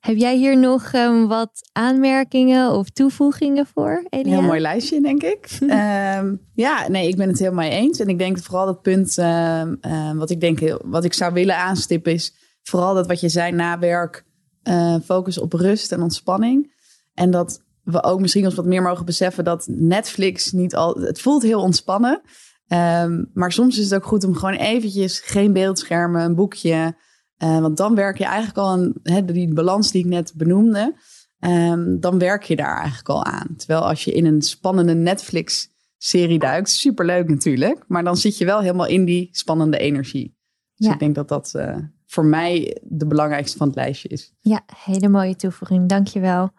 Heb 0.00 0.16
jij 0.16 0.36
hier 0.36 0.58
nog 0.58 0.92
ehm, 0.92 1.26
wat 1.26 1.68
aanmerkingen 1.72 2.72
of 2.72 2.90
toevoegingen 2.90 3.66
voor, 3.66 4.04
Een 4.08 4.26
heel 4.26 4.42
mooi 4.42 4.60
lijstje, 4.60 5.00
denk 5.00 5.22
ik. 5.22 5.48
Ehm, 5.60 6.36
ja, 6.54 6.88
nee, 6.88 7.08
ik 7.08 7.16
ben 7.16 7.28
het 7.28 7.38
helemaal 7.38 7.70
eens. 7.70 8.00
En 8.00 8.08
ik 8.08 8.18
denk 8.18 8.38
vooral 8.38 8.66
dat 8.66 8.82
punt 8.82 9.18
ehm, 9.18 10.16
wat 10.16 10.30
ik 10.30 10.40
denk, 10.40 10.76
wat 10.84 11.04
ik 11.04 11.12
zou 11.12 11.32
willen 11.32 11.56
aanstippen 11.56 12.12
is 12.12 12.34
vooral 12.62 12.94
dat 12.94 13.06
wat 13.06 13.20
je 13.20 13.28
zei 13.28 13.52
na 13.52 13.78
werk, 13.78 14.24
eh, 14.62 14.96
focus 15.04 15.38
op 15.38 15.52
rust 15.52 15.92
en 15.92 16.02
ontspanning. 16.02 16.74
En 17.14 17.30
dat 17.30 17.62
we 17.82 18.02
ook 18.02 18.20
misschien 18.20 18.44
ons 18.44 18.54
wat 18.54 18.64
meer 18.66 18.82
mogen 18.82 19.04
beseffen 19.04 19.44
dat 19.44 19.66
Netflix 19.70 20.52
niet 20.52 20.74
al, 20.74 20.94
het 21.00 21.20
voelt 21.20 21.42
heel 21.42 21.60
ontspannen. 21.60 22.20
Ehm, 22.66 23.24
maar 23.34 23.52
soms 23.52 23.78
is 23.78 23.84
het 23.84 23.94
ook 23.94 24.06
goed 24.08 24.24
om 24.24 24.34
gewoon 24.34 24.54
eventjes 24.54 25.20
geen 25.20 25.52
beeldschermen, 25.52 26.22
een 26.22 26.34
boekje. 26.34 26.94
eh, 27.36 27.60
want 27.60 27.76
dan 27.76 27.94
werk 27.94 28.18
je 28.18 28.24
eigenlijk 28.24 28.58
al 28.58 28.68
aan 28.68 28.92
die 29.26 29.54
balans 29.54 29.90
die 29.90 30.04
ik 30.04 30.10
net 30.10 30.32
benoemde. 30.36 30.94
Ehm, 31.38 31.98
dan 32.00 32.18
werk 32.18 32.42
je 32.42 32.56
daar 32.56 32.76
eigenlijk 32.76 33.08
al 33.08 33.24
aan. 33.24 33.54
Terwijl 33.56 33.80
als 33.88 34.04
je 34.04 34.12
in 34.12 34.26
een 34.26 34.42
spannende 34.42 34.94
Netflix-serie 34.94 36.38
duikt, 36.38 36.70
superleuk 36.70 37.28
natuurlijk. 37.28 37.84
Maar 37.88 38.04
dan 38.04 38.16
zit 38.16 38.38
je 38.38 38.44
wel 38.44 38.60
helemaal 38.60 38.86
in 38.86 39.04
die 39.04 39.28
spannende 39.32 39.78
energie. 39.78 40.36
Dus 40.74 40.86
Ja. 40.86 40.92
ik 40.92 40.98
denk 40.98 41.14
dat 41.14 41.28
dat 41.28 41.54
eh, 41.54 41.76
voor 42.06 42.24
mij 42.24 42.80
de 42.82 43.06
belangrijkste 43.06 43.56
van 43.58 43.66
het 43.66 43.76
lijstje 43.76 44.08
is. 44.08 44.34
Ja, 44.40 44.60
hele 44.84 45.08
mooie 45.08 45.36
toevoeging. 45.36 45.88
Dankjewel. 45.88 46.50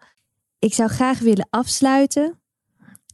Ik 0.64 0.74
zou 0.74 0.90
graag 0.90 1.18
willen 1.18 1.46
afsluiten. 1.50 2.40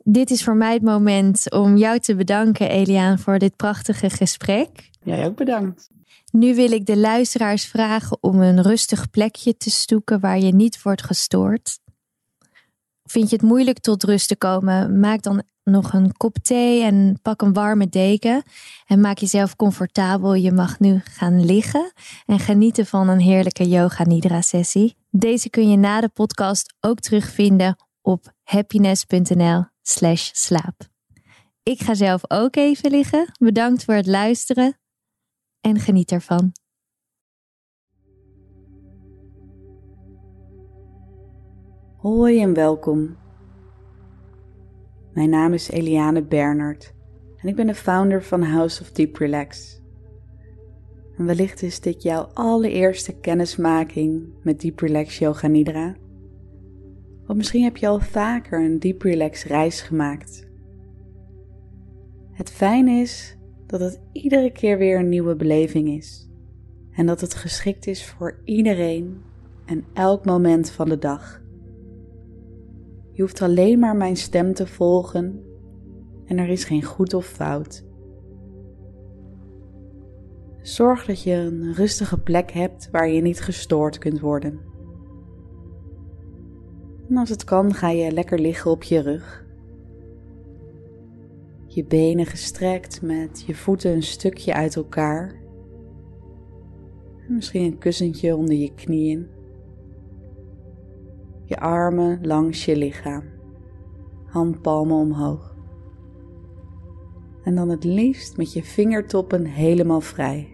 Dit 0.05 0.31
is 0.31 0.45
voor 0.45 0.57
mij 0.57 0.73
het 0.73 0.83
moment 0.83 1.51
om 1.51 1.77
jou 1.77 1.99
te 1.99 2.15
bedanken, 2.15 2.69
Eliaan, 2.69 3.19
voor 3.19 3.39
dit 3.39 3.57
prachtige 3.57 4.11
gesprek. 4.11 4.91
Jij 5.03 5.27
ook 5.27 5.37
bedankt. 5.37 5.91
Nu 6.33 6.55
wil 6.55 6.71
ik 6.71 6.87
de 6.87 6.97
luisteraars 6.97 7.65
vragen 7.65 8.19
om 8.21 8.41
een 8.41 8.63
rustig 8.63 9.11
plekje 9.11 9.57
te 9.57 9.71
zoeken 9.71 10.21
waar 10.21 10.39
je 10.39 10.55
niet 10.55 10.83
wordt 10.83 11.03
gestoord. 11.03 11.79
Vind 13.11 13.31
je 13.31 13.37
het 13.37 13.45
moeilijk 13.45 13.79
tot 13.79 14.05
rust 14.05 14.29
te 14.29 14.37
komen? 14.37 15.01
Maak 15.01 15.23
dan 15.23 15.43
nog 15.65 15.93
een 15.93 16.17
kop 16.17 16.39
thee 16.39 16.83
en 16.83 17.19
pak 17.23 17.43
een 17.43 17.53
warme 17.53 17.89
deken. 17.89 18.43
En 18.87 19.01
maak 19.01 19.19
jezelf 19.19 19.57
comfortabel. 19.57 20.35
Je 20.35 20.53
mag 20.53 20.79
nu 20.79 21.01
gaan 21.05 21.45
liggen 21.45 21.93
en 22.27 22.39
genieten 22.39 22.87
van 22.87 23.09
een 23.09 23.21
heerlijke 23.21 23.69
yoga 23.69 24.05
nidra 24.05 24.41
sessie. 24.41 24.97
Deze 25.11 25.51
kun 25.51 25.71
je 25.71 25.77
na 25.77 26.01
de 26.01 26.09
podcast 26.09 26.75
ook 26.81 27.01
terugvinden 27.01 27.77
op 28.03 28.33
happiness.nl 28.43 29.65
slash 29.83 30.31
slaap. 30.33 30.89
Ik 31.63 31.81
ga 31.83 31.95
zelf 31.95 32.23
ook 32.31 32.57
even 32.57 32.91
liggen. 32.91 33.33
Bedankt 33.39 33.85
voor 33.85 33.95
het 33.95 34.07
luisteren 34.07 34.79
en 35.61 35.81
geniet 35.81 36.13
ervan. 36.13 36.53
Hoi 42.01 42.41
en 42.41 42.55
welkom. 42.55 43.17
Mijn 45.13 45.31
naam 45.31 45.53
is 45.53 45.71
Eliane 45.71 46.23
Bernard 46.23 46.95
en 47.37 47.49
ik 47.49 47.57
ben 47.57 47.67
de 47.67 47.75
founder 47.75 48.23
van 48.25 48.43
House 48.43 48.83
of 48.83 48.93
Deep 48.93 49.17
Relax. 49.17 49.83
En 51.17 51.25
wellicht 51.27 51.63
is 51.63 51.81
dit 51.81 52.03
jouw 52.03 52.23
allereerste 52.23 53.21
kennismaking 53.21 54.29
met 54.43 54.61
Deep 54.61 54.79
Relax 54.79 55.19
Yoga 55.19 55.47
Nidra. 55.47 55.97
Of 57.27 57.37
misschien 57.37 57.63
heb 57.63 57.77
je 57.77 57.89
al 57.89 58.01
vaker 58.01 58.65
een 58.65 58.79
Deep 58.79 59.03
Relax 59.03 59.45
reis 59.45 59.81
gemaakt. 59.81 60.49
Het 62.33 62.51
fijne 62.51 62.91
is 62.91 63.37
dat 63.67 63.81
het 63.81 64.01
iedere 64.13 64.53
keer 64.53 64.79
weer 64.79 64.99
een 64.99 65.09
nieuwe 65.09 65.37
beleving 65.37 65.89
is 65.89 66.31
en 66.93 67.07
dat 67.07 67.21
het 67.21 67.35
geschikt 67.35 67.87
is 67.87 68.05
voor 68.05 68.41
iedereen 68.45 69.23
en 69.67 69.85
elk 69.93 70.25
moment 70.25 70.71
van 70.71 70.89
de 70.89 70.99
dag. 70.99 71.40
Je 73.21 73.27
hoeft 73.27 73.43
alleen 73.43 73.79
maar 73.79 73.97
mijn 73.97 74.17
stem 74.17 74.55
te 74.55 74.67
volgen 74.67 75.43
en 76.25 76.39
er 76.39 76.49
is 76.49 76.65
geen 76.65 76.83
goed 76.83 77.15
of 77.15 77.27
fout. 77.27 77.85
Zorg 80.63 81.05
dat 81.05 81.23
je 81.23 81.33
een 81.33 81.73
rustige 81.75 82.21
plek 82.21 82.51
hebt 82.51 82.89
waar 82.91 83.09
je 83.09 83.21
niet 83.21 83.41
gestoord 83.41 83.99
kunt 83.99 84.21
worden. 84.21 84.61
En 87.09 87.17
als 87.17 87.29
het 87.29 87.45
kan, 87.45 87.75
ga 87.75 87.89
je 87.89 88.13
lekker 88.13 88.39
liggen 88.39 88.71
op 88.71 88.83
je 88.83 89.01
rug. 89.01 89.47
Je 91.67 91.85
benen 91.85 92.27
gestrekt 92.27 93.03
met 93.03 93.43
je 93.47 93.55
voeten 93.55 93.93
een 93.93 94.03
stukje 94.03 94.55
uit 94.55 94.77
elkaar. 94.77 95.35
En 97.27 97.35
misschien 97.35 97.65
een 97.65 97.79
kussentje 97.79 98.37
onder 98.37 98.57
je 98.57 98.75
knieën 98.75 99.29
je 101.51 101.61
armen 101.61 102.27
langs 102.27 102.65
je 102.65 102.77
lichaam, 102.77 103.23
handpalmen 104.27 104.97
omhoog. 104.97 105.57
En 107.45 107.55
dan 107.55 107.69
het 107.69 107.85
liefst 107.85 108.37
met 108.37 108.53
je 108.53 108.63
vingertoppen 108.63 109.45
helemaal 109.45 110.01
vrij. 110.01 110.49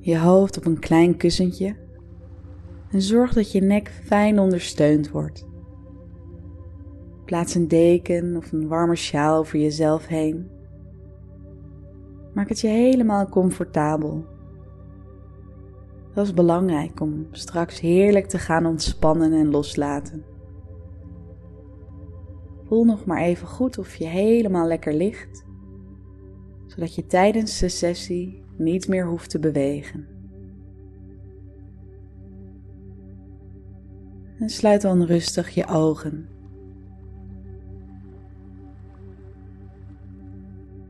Je 0.00 0.18
hoofd 0.18 0.56
op 0.56 0.66
een 0.66 0.78
klein 0.78 1.16
kussentje 1.16 1.76
en 2.90 3.02
zorg 3.02 3.32
dat 3.32 3.52
je 3.52 3.60
nek 3.60 3.90
fijn 4.04 4.38
ondersteund 4.38 5.10
wordt. 5.10 5.46
Plaats 7.24 7.54
een 7.54 7.68
deken 7.68 8.36
of 8.36 8.52
een 8.52 8.68
warme 8.68 8.96
sjaal 8.96 9.38
over 9.38 9.58
jezelf 9.58 10.06
heen. 10.06 10.50
Maak 12.34 12.48
het 12.48 12.60
je 12.60 12.68
helemaal 12.68 13.28
comfortabel 13.28 14.34
dat 16.16 16.26
is 16.26 16.34
belangrijk 16.34 17.00
om 17.00 17.26
straks 17.30 17.80
heerlijk 17.80 18.26
te 18.26 18.38
gaan 18.38 18.66
ontspannen 18.66 19.32
en 19.32 19.50
loslaten. 19.50 20.24
Voel 22.64 22.84
nog 22.84 23.04
maar 23.04 23.20
even 23.20 23.46
goed 23.46 23.78
of 23.78 23.94
je 23.94 24.04
helemaal 24.04 24.66
lekker 24.66 24.94
ligt, 24.94 25.44
zodat 26.66 26.94
je 26.94 27.06
tijdens 27.06 27.58
de 27.58 27.68
sessie 27.68 28.42
niet 28.56 28.88
meer 28.88 29.06
hoeft 29.06 29.30
te 29.30 29.38
bewegen. 29.38 30.06
En 34.38 34.48
sluit 34.48 34.82
dan 34.82 35.02
rustig 35.02 35.50
je 35.50 35.66
ogen. 35.66 36.28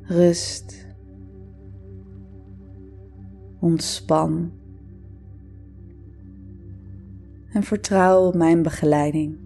Rust. 0.02 0.86
Ontspan 3.60 4.52
en 7.56 7.62
vertrouw 7.62 8.26
op 8.26 8.34
mijn 8.34 8.62
begeleiding. 8.62 9.38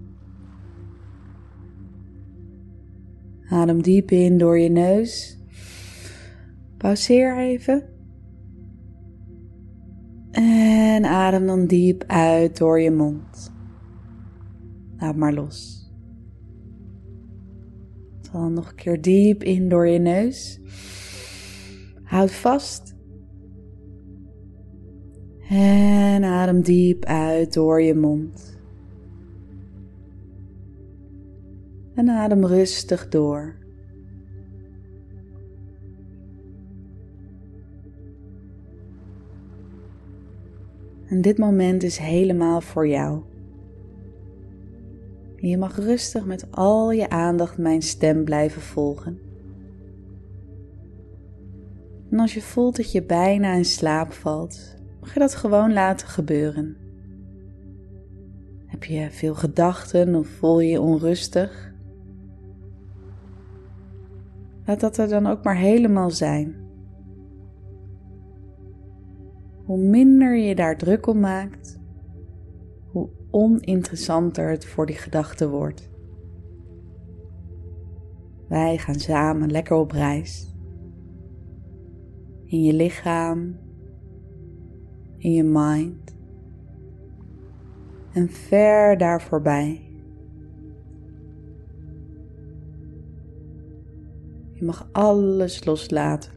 Adem 3.49 3.83
diep 3.83 4.11
in 4.11 4.39
door 4.39 4.59
je 4.59 4.69
neus. 4.69 5.39
Pauzeer 6.77 7.39
even. 7.39 7.89
En 10.31 11.05
adem 11.05 11.47
dan 11.47 11.67
diep 11.67 12.05
uit 12.07 12.57
door 12.57 12.81
je 12.81 12.91
mond. 12.91 13.53
Laat 14.97 15.17
maar 15.17 15.33
los. 15.33 15.91
Dan 18.33 18.53
nog 18.53 18.69
een 18.69 18.75
keer 18.75 19.01
diep 19.01 19.43
in 19.43 19.69
door 19.69 19.89
je 19.89 19.99
neus. 19.99 20.61
Houd 22.03 22.33
vast. 22.33 22.95
En 25.51 26.25
adem 26.25 26.63
diep 26.63 27.05
uit 27.05 27.53
door 27.53 27.83
je 27.83 27.95
mond. 27.95 28.59
En 31.95 32.09
adem 32.09 32.47
rustig 32.47 33.09
door. 33.09 33.55
En 41.07 41.21
dit 41.21 41.39
moment 41.39 41.83
is 41.83 41.97
helemaal 41.97 42.61
voor 42.61 42.89
jou. 42.89 43.23
je 45.37 45.59
mag 45.59 45.77
rustig 45.77 46.27
met 46.27 46.47
al 46.51 46.93
je 46.93 47.09
aandacht 47.09 47.59
mijn 47.59 47.83
stem 47.83 48.25
blijven 48.25 48.63
volgen. 48.63 49.19
En 52.11 52.19
als 52.19 52.35
je 52.35 52.43
voelt 52.43 52.77
dat 52.77 52.93
je 52.93 53.03
bijna 53.03 53.55
in 53.55 53.65
slaap 53.65 54.13
valt, 54.13 54.79
mag 55.01 55.13
je 55.13 55.21
dat 55.21 55.35
gewoon 55.35 55.73
laten 55.73 56.09
gebeuren. 56.09 56.77
Heb 58.67 58.85
je 58.85 59.11
veel 59.11 59.35
gedachten 59.35 60.15
of 60.15 60.29
voel 60.29 60.61
je 60.61 60.71
je 60.71 60.81
onrustig? 60.81 61.73
Laat 64.65 64.81
dat 64.81 64.97
er 64.97 65.09
dan 65.09 65.27
ook 65.27 65.45
maar 65.45 65.57
helemaal 65.57 66.11
zijn. 66.11 66.55
Hoe 69.65 69.79
minder 69.79 70.37
je 70.37 70.55
daar 70.55 70.77
druk 70.77 71.07
om 71.07 71.21
maakt, 71.21 71.81
hoe 72.91 73.09
oninteressanter 73.31 74.51
het 74.51 74.67
voor 74.67 74.87
die 74.87 74.97
gedachten 74.97 75.51
wordt. 75.51 75.91
Wij 78.49 78.79
gaan 78.79 78.99
samen 78.99 79.51
lekker 79.51 79.77
op 79.77 79.91
reis. 79.91 80.55
In 82.45 82.63
je 82.63 82.73
lichaam, 82.73 83.59
in 85.21 85.33
je 85.33 85.43
mind 85.45 86.15
en 88.13 88.29
ver 88.29 88.99
daar 88.99 89.23
voorbij. 89.23 89.85
Je 94.53 94.65
mag 94.65 94.89
alles 94.93 95.65
loslaten. 95.65 96.33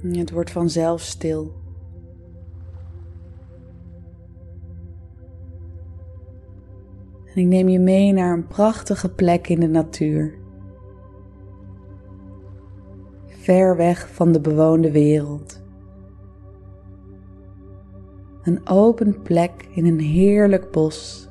Het 0.00 0.30
wordt 0.30 0.50
vanzelf 0.50 1.00
stil. 1.00 1.52
En 7.34 7.44
ik 7.44 7.46
neem 7.46 7.68
je 7.68 7.78
mee 7.78 8.12
naar 8.12 8.32
een 8.32 8.46
prachtige 8.46 9.14
plek 9.14 9.48
in 9.48 9.60
de 9.60 9.66
natuur 9.66 10.38
ver 13.48 13.76
weg 13.76 14.08
van 14.12 14.32
de 14.32 14.40
bewoonde 14.40 14.90
wereld. 14.90 15.62
Een 18.42 18.68
open 18.68 19.22
plek 19.22 19.68
in 19.70 19.86
een 19.86 20.00
heerlijk 20.00 20.70
bos. 20.70 21.28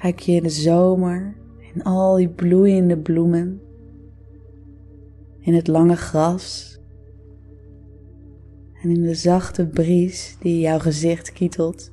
Kijk 0.00 0.18
je 0.18 0.32
in 0.32 0.42
de 0.42 0.50
zomer 0.50 1.36
in 1.74 1.82
al 1.82 2.16
die 2.16 2.28
bloeiende 2.28 2.98
bloemen, 2.98 3.60
in 5.38 5.54
het 5.54 5.66
lange 5.66 5.96
gras 5.96 6.78
en 8.82 8.90
in 8.90 9.02
de 9.02 9.14
zachte 9.14 9.66
bries 9.66 10.36
die 10.40 10.60
jouw 10.60 10.78
gezicht 10.78 11.32
kietelt. 11.32 11.91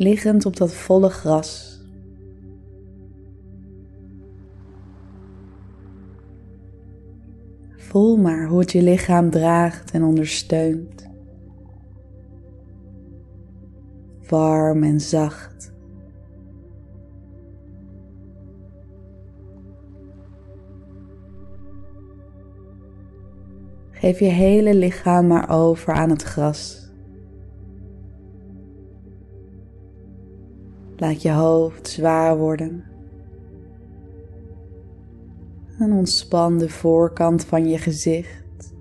Liggend 0.00 0.46
op 0.46 0.56
dat 0.56 0.74
volle 0.74 1.08
gras. 1.08 1.80
Voel 7.76 8.16
maar 8.16 8.46
hoe 8.46 8.58
het 8.58 8.72
je 8.72 8.82
lichaam 8.82 9.30
draagt 9.30 9.90
en 9.90 10.02
ondersteunt. 10.02 11.08
Warm 14.28 14.82
en 14.82 15.00
zacht. 15.00 15.72
Geef 23.90 24.18
je 24.18 24.24
hele 24.24 24.74
lichaam 24.74 25.26
maar 25.26 25.50
over 25.50 25.92
aan 25.92 26.10
het 26.10 26.22
gras. 26.22 26.89
Laat 31.00 31.22
je 31.22 31.30
hoofd 31.30 31.88
zwaar 31.88 32.38
worden. 32.38 32.84
En 35.78 35.92
ontspan 35.92 36.58
de 36.58 36.68
voorkant 36.68 37.44
van 37.44 37.68
je 37.68 37.78
gezicht. 37.78 38.74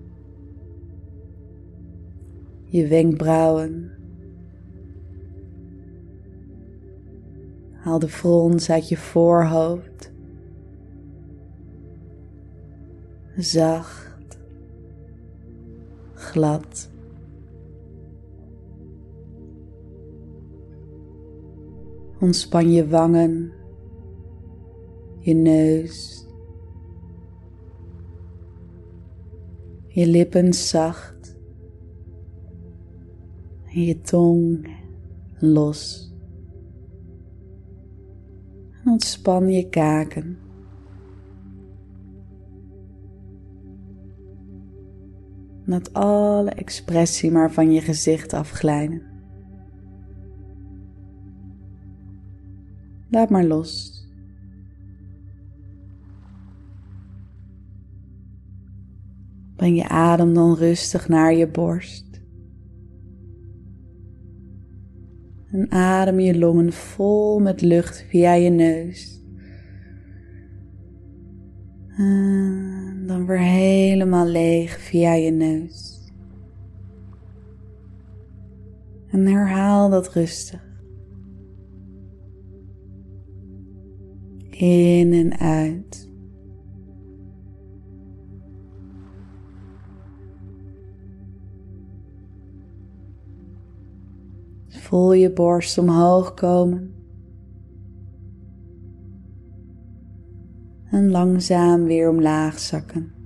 Je 2.63 2.87
wenkbrauwen. 2.87 3.91
Haal 7.71 7.99
de 7.99 8.09
frons 8.09 8.69
uit 8.69 8.89
je 8.89 8.97
voorhoofd. 8.97 10.11
Zacht. 13.37 14.37
Glad. 16.13 16.89
Ontspan 22.19 22.71
je 22.71 22.87
wangen, 22.87 23.51
je 25.19 25.33
neus, 25.33 26.27
je 29.87 30.07
lippen 30.07 30.53
zacht 30.53 31.37
en 33.73 33.83
je 33.83 34.01
tong 34.01 34.67
los. 35.39 36.13
En 38.83 38.91
ontspan 38.91 39.49
je 39.49 39.69
kaken. 39.69 40.37
Laat 45.65 45.93
alle 45.93 46.49
expressie 46.49 47.31
maar 47.31 47.51
van 47.51 47.71
je 47.71 47.81
gezicht 47.81 48.33
afglijden. 48.33 49.08
Laat 53.09 53.29
maar 53.29 53.45
los. 53.45 53.97
Breng 59.55 59.77
je 59.77 59.87
adem 59.87 60.33
dan 60.33 60.55
rustig 60.55 61.07
naar 61.07 61.33
je 61.33 61.47
borst. 61.47 62.21
En 65.51 65.71
adem 65.71 66.19
je 66.19 66.37
longen 66.37 66.73
vol 66.73 67.39
met 67.39 67.61
lucht 67.61 68.05
via 68.09 68.33
je 68.33 68.49
neus. 68.49 69.23
En 71.97 73.03
dan 73.07 73.25
weer 73.25 73.39
helemaal 73.39 74.25
leeg 74.25 74.79
via 74.79 75.13
je 75.13 75.31
neus. 75.31 76.11
En 79.07 79.25
herhaal 79.25 79.89
dat 79.89 80.13
rustig. 80.13 80.68
In 84.59 85.13
en 85.13 85.37
uit. 85.37 86.09
Voel 94.67 95.13
je 95.13 95.33
borst 95.33 95.77
omhoog 95.77 96.33
komen. 96.33 96.93
En 100.85 101.11
langzaam 101.11 101.83
weer 101.83 102.09
omlaag 102.09 102.59
zakken. 102.59 103.18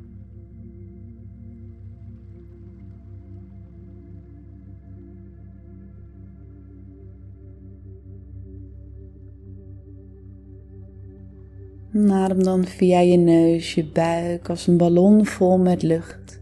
Adem 11.93 12.43
dan 12.43 12.65
via 12.65 12.99
je 12.99 13.17
neus, 13.17 13.73
je 13.73 13.85
buik 13.85 14.49
als 14.49 14.67
een 14.67 14.77
ballon 14.77 15.25
vol 15.25 15.57
met 15.57 15.81
lucht. 15.81 16.41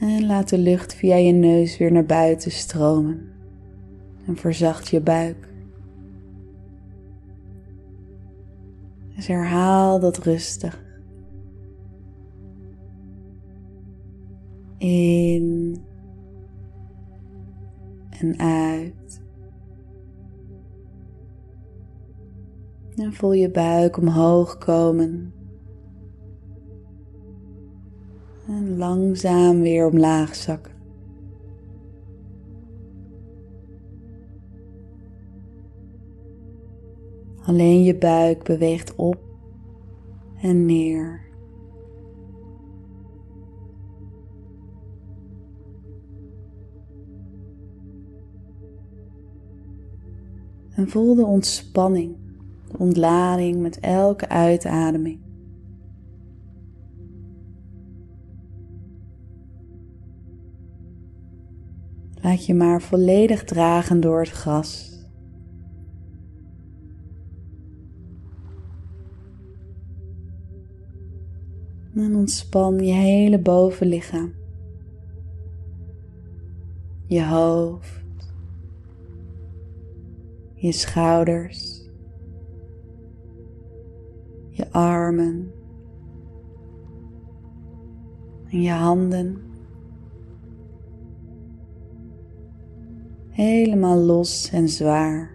En 0.00 0.26
laat 0.26 0.48
de 0.48 0.58
lucht 0.58 0.94
via 0.94 1.16
je 1.16 1.32
neus 1.32 1.78
weer 1.78 1.92
naar 1.92 2.04
buiten 2.04 2.50
stromen. 2.50 3.32
En 4.26 4.36
verzacht 4.36 4.88
je 4.88 5.00
buik. 5.00 5.48
Dus 9.16 9.26
herhaal 9.26 10.00
dat 10.00 10.18
rustig. 10.18 10.84
In 14.78 15.82
en 18.10 18.38
uit. 18.38 19.23
En 22.96 23.12
voel 23.12 23.32
je 23.32 23.50
buik 23.50 23.96
omhoog 23.96 24.58
komen. 24.58 25.32
En 28.46 28.76
langzaam 28.76 29.60
weer 29.60 29.86
omlaag 29.86 30.34
zakken. 30.34 30.72
Alleen 37.42 37.82
je 37.82 37.98
buik 37.98 38.44
beweegt 38.44 38.94
op 38.94 39.18
en 40.40 40.66
neer. 40.66 41.22
En 50.70 50.88
voel 50.88 51.14
de 51.14 51.24
ontspanning 51.24 52.23
ontlading 52.78 53.60
met 53.60 53.80
elke 53.80 54.28
uitademing. 54.28 55.20
Laat 62.14 62.46
je 62.46 62.54
maar 62.54 62.82
volledig 62.82 63.44
dragen 63.44 64.00
door 64.00 64.20
het 64.20 64.30
gras. 64.30 64.92
En 71.94 72.14
ontspan 72.16 72.78
je 72.78 72.92
hele 72.92 73.38
bovenlichaam. 73.38 74.32
Je 77.06 77.24
hoofd. 77.24 78.02
Je 80.54 80.72
schouders 80.72 81.83
je 84.54 84.72
armen 84.72 85.52
en 88.50 88.62
je 88.62 88.70
handen. 88.70 89.42
Helemaal 93.28 93.98
los 93.98 94.50
en 94.50 94.68
zwaar. 94.68 95.30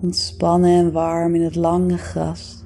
Ontspannen 0.00 0.70
en 0.70 0.92
warm 0.92 1.34
in 1.34 1.42
het 1.42 1.54
lange 1.54 1.96
gras. 1.96 2.64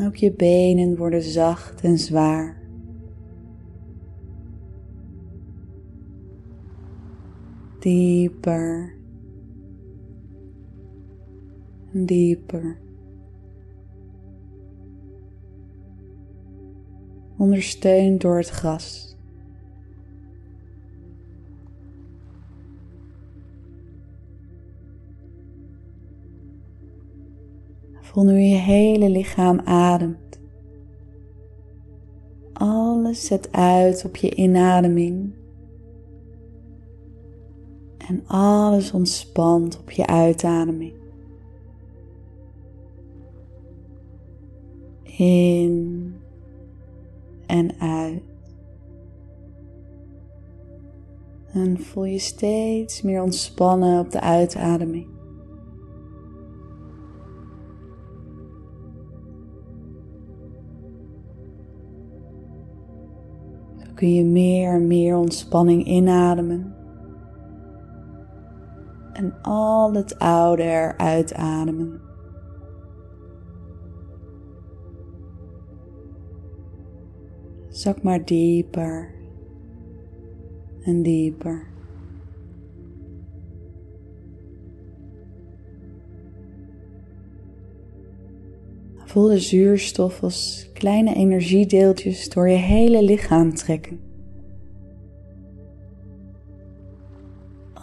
Ook 0.00 0.16
je 0.16 0.32
benen 0.32 0.96
worden 0.96 1.22
zacht 1.22 1.80
en 1.80 1.98
zwaar. 1.98 2.63
Dieper 7.84 8.94
dieper. 11.94 12.78
Ondersteund 17.36 18.20
door 18.20 18.36
het 18.36 18.48
gras. 18.48 19.16
Voel 28.00 28.24
nu 28.24 28.38
je 28.38 28.56
hele 28.56 29.08
lichaam 29.08 29.60
ademt. 29.60 30.40
Alles 32.52 33.26
zet 33.26 33.52
uit 33.52 34.04
op 34.04 34.16
je 34.16 34.34
inademing 34.34 35.32
en 38.08 38.22
alles 38.26 38.92
ontspant 38.92 39.78
op 39.78 39.90
je 39.90 40.06
uitademing. 40.06 40.92
In 45.02 46.14
en 47.46 47.80
uit. 47.80 48.22
En 51.52 51.80
voel 51.80 52.04
je 52.04 52.18
steeds 52.18 53.02
meer 53.02 53.22
ontspannen 53.22 54.00
op 54.00 54.10
de 54.10 54.20
uitademing. 54.20 55.14
kun 63.94 64.14
je 64.14 64.24
meer 64.24 64.72
en 64.72 64.86
meer 64.86 65.16
ontspanning 65.16 65.84
inademen. 65.84 66.83
En 69.14 69.42
al 69.42 69.92
het 69.92 70.18
oude 70.18 70.62
eruit 70.62 71.34
ademen. 71.34 72.00
Zak 77.68 78.02
maar 78.02 78.24
dieper 78.24 79.14
en 80.82 81.02
dieper. 81.02 81.66
Voel 89.04 89.28
de 89.28 89.38
zuurstof 89.38 90.22
als 90.22 90.70
kleine 90.72 91.14
energiedeeltjes 91.14 92.28
door 92.28 92.48
je 92.48 92.56
hele 92.56 93.02
lichaam 93.02 93.54
trekken. 93.54 94.13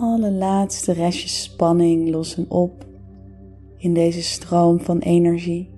Alle 0.01 0.31
laatste 0.31 0.91
restjes 0.91 1.43
spanning 1.43 2.09
lossen 2.09 2.45
op 2.49 2.85
in 3.77 3.93
deze 3.93 4.21
stroom 4.21 4.79
van 4.79 4.99
energie. 4.99 5.69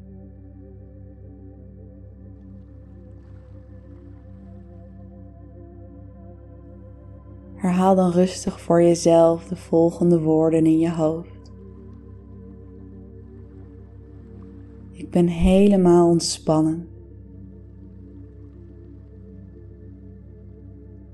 Herhaal 7.56 7.96
dan 7.96 8.12
rustig 8.12 8.62
voor 8.62 8.82
jezelf 8.82 9.48
de 9.48 9.56
volgende 9.56 10.22
woorden 10.22 10.66
in 10.66 10.80
je 10.80 10.92
hoofd. 10.92 11.52
Ik 14.92 15.10
ben 15.10 15.28
helemaal 15.28 16.10
ontspannen. 16.10 16.88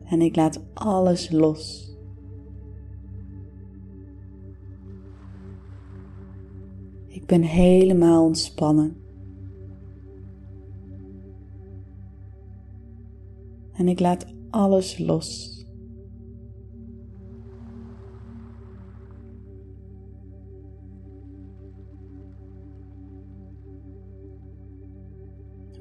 En 0.03 0.21
ik 0.21 0.35
laat 0.35 0.61
alles 0.73 1.31
los. 1.31 1.88
Ben 7.29 7.41
helemaal 7.41 8.23
ontspannen. 8.23 8.95
En 13.73 13.87
ik 13.87 13.99
laat 13.99 14.25
alles 14.49 14.97
los. 14.97 15.57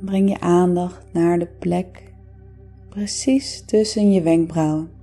breng 0.01 0.29
je 0.29 0.41
aandacht 0.41 1.13
naar 1.13 1.39
de 1.39 1.47
plek 1.59 2.15
precies 2.89 3.65
tussen 3.65 4.13
je 4.13 4.23
wenkbrauwen. 4.23 4.98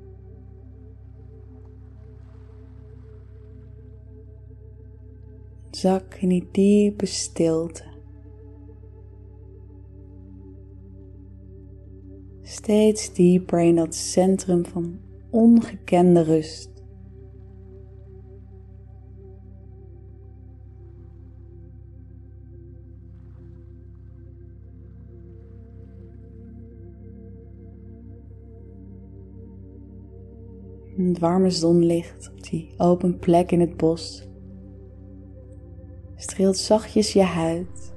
Zak 5.85 6.15
in 6.25 6.31
die 6.33 6.47
diepe 6.51 7.05
stilte. 7.05 7.83
Steeds 12.41 13.13
dieper 13.13 13.59
in 13.59 13.75
dat 13.75 13.95
centrum 13.95 14.65
van 14.65 14.99
ongekende 15.29 16.21
rust. 16.21 16.69
Het 30.97 31.19
warme 31.19 31.49
zonlicht 31.49 32.31
op 32.31 32.43
die 32.43 32.73
open 32.77 33.19
plek 33.19 33.51
in 33.51 33.59
het 33.59 33.77
bos 33.77 34.33
streelt 36.29 36.57
zachtjes 36.57 37.13
je 37.13 37.23
huid 37.23 37.93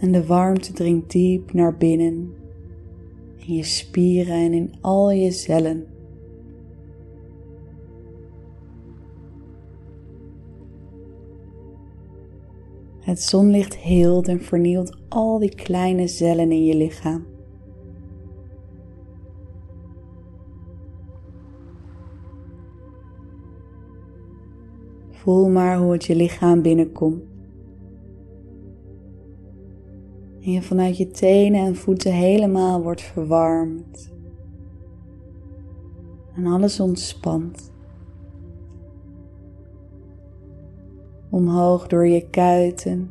en 0.00 0.12
de 0.12 0.26
warmte 0.26 0.72
dringt 0.72 1.10
diep 1.10 1.52
naar 1.52 1.76
binnen 1.76 2.34
in 3.36 3.54
je 3.54 3.62
spieren 3.62 4.34
en 4.34 4.52
in 4.52 4.74
al 4.80 5.10
je 5.10 5.30
cellen. 5.30 5.86
Het 13.00 13.22
zonlicht 13.22 13.76
heelt 13.76 14.28
en 14.28 14.40
vernielt 14.40 14.96
al 15.08 15.38
die 15.38 15.54
kleine 15.54 16.08
cellen 16.08 16.52
in 16.52 16.64
je 16.64 16.76
lichaam. 16.76 17.33
Voel 25.24 25.48
maar 25.48 25.78
hoe 25.78 25.92
het 25.92 26.04
je 26.04 26.16
lichaam 26.16 26.62
binnenkomt. 26.62 27.22
En 30.40 30.52
je 30.52 30.62
vanuit 30.62 30.96
je 30.96 31.06
tenen 31.06 31.60
en 31.60 31.76
voeten 31.76 32.12
helemaal 32.12 32.82
wordt 32.82 33.02
verwarmd. 33.02 34.12
En 36.36 36.46
alles 36.46 36.80
ontspant. 36.80 37.72
Omhoog 41.30 41.86
door 41.86 42.06
je 42.06 42.28
kuiten. 42.30 43.10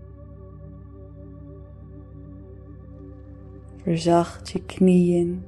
Verzacht 3.75 4.49
je 4.49 4.65
knieën. 4.65 5.43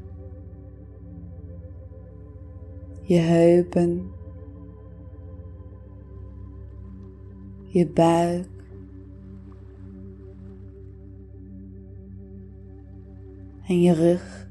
Je 3.02 3.20
heupen. 3.20 4.15
Je 7.76 7.88
buik. 7.88 8.48
En 13.68 13.82
je 13.82 13.94
rug. 13.94 14.50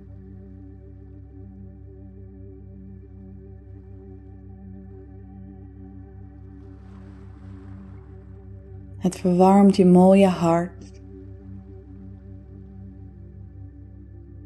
Het 8.97 9.17
verwarmt 9.17 9.77
je 9.77 9.87
mooie 9.87 10.27
hart. 10.27 11.03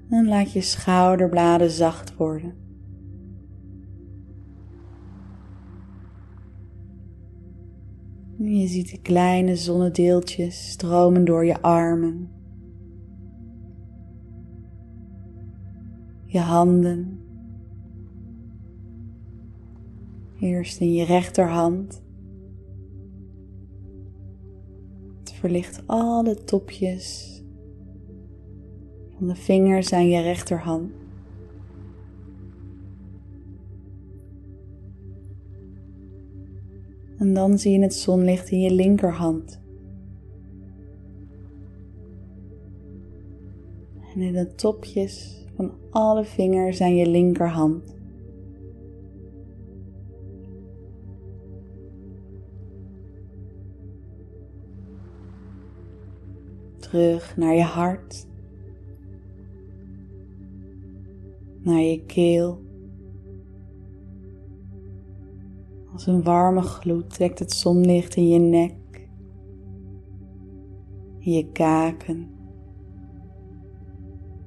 En 0.08 0.28
laat 0.28 0.52
je 0.52 0.60
schouderbladen 0.60 1.70
zacht 1.70 2.16
worden. 2.16 2.67
Je 8.50 8.66
ziet 8.66 8.90
de 8.90 9.00
kleine 9.00 9.56
zonnedeeltjes 9.56 10.70
stromen 10.70 11.24
door 11.24 11.44
je 11.44 11.62
armen, 11.62 12.30
je 16.24 16.38
handen, 16.38 17.20
eerst 20.40 20.80
in 20.80 20.92
je 20.92 21.04
rechterhand. 21.04 22.02
Het 25.18 25.32
verlicht 25.32 25.82
alle 25.86 26.44
topjes 26.44 27.36
van 29.16 29.26
de 29.26 29.34
vingers 29.34 29.92
aan 29.92 30.08
je 30.08 30.20
rechterhand. 30.20 30.97
En 37.18 37.34
dan 37.34 37.58
zie 37.58 37.72
je 37.72 37.82
het 37.82 37.94
zonlicht 37.94 38.50
in 38.50 38.60
je 38.60 38.70
linkerhand. 38.70 39.60
En 44.14 44.20
in 44.20 44.32
de 44.32 44.54
topjes 44.54 45.44
van 45.54 45.72
alle 45.90 46.24
vingers 46.24 46.80
aan 46.80 46.96
je 46.96 47.06
linkerhand. 47.06 47.96
Terug 56.78 57.36
naar 57.36 57.54
je 57.54 57.62
hart, 57.62 58.26
naar 61.62 61.80
je 61.80 62.04
keel. 62.06 62.67
Als 65.98 66.06
een 66.06 66.22
warme 66.22 66.62
gloed 66.62 67.10
trekt 67.10 67.38
het 67.38 67.52
zonlicht 67.52 68.14
in 68.14 68.28
je 68.28 68.38
nek, 68.38 69.08
in 71.18 71.32
je 71.32 71.52
kaken, 71.52 72.30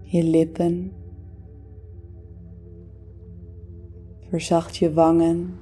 je 0.01 0.23
lippen. 0.23 0.91
Verzacht 4.29 4.77
je 4.77 4.93
wangen. 4.93 5.53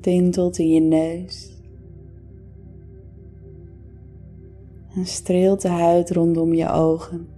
Tintelt 0.00 0.58
in 0.58 0.68
je 0.68 0.80
neus. 0.80 1.62
En 4.94 5.06
streelt 5.06 5.62
de 5.62 5.68
huid 5.68 6.10
rondom 6.10 6.54
je 6.54 6.70
ogen. 6.70 7.37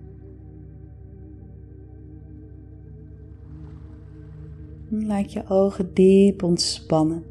Laat 5.07 5.33
je 5.33 5.49
ogen 5.49 5.95
diep 5.95 6.43
ontspannen. 6.43 7.25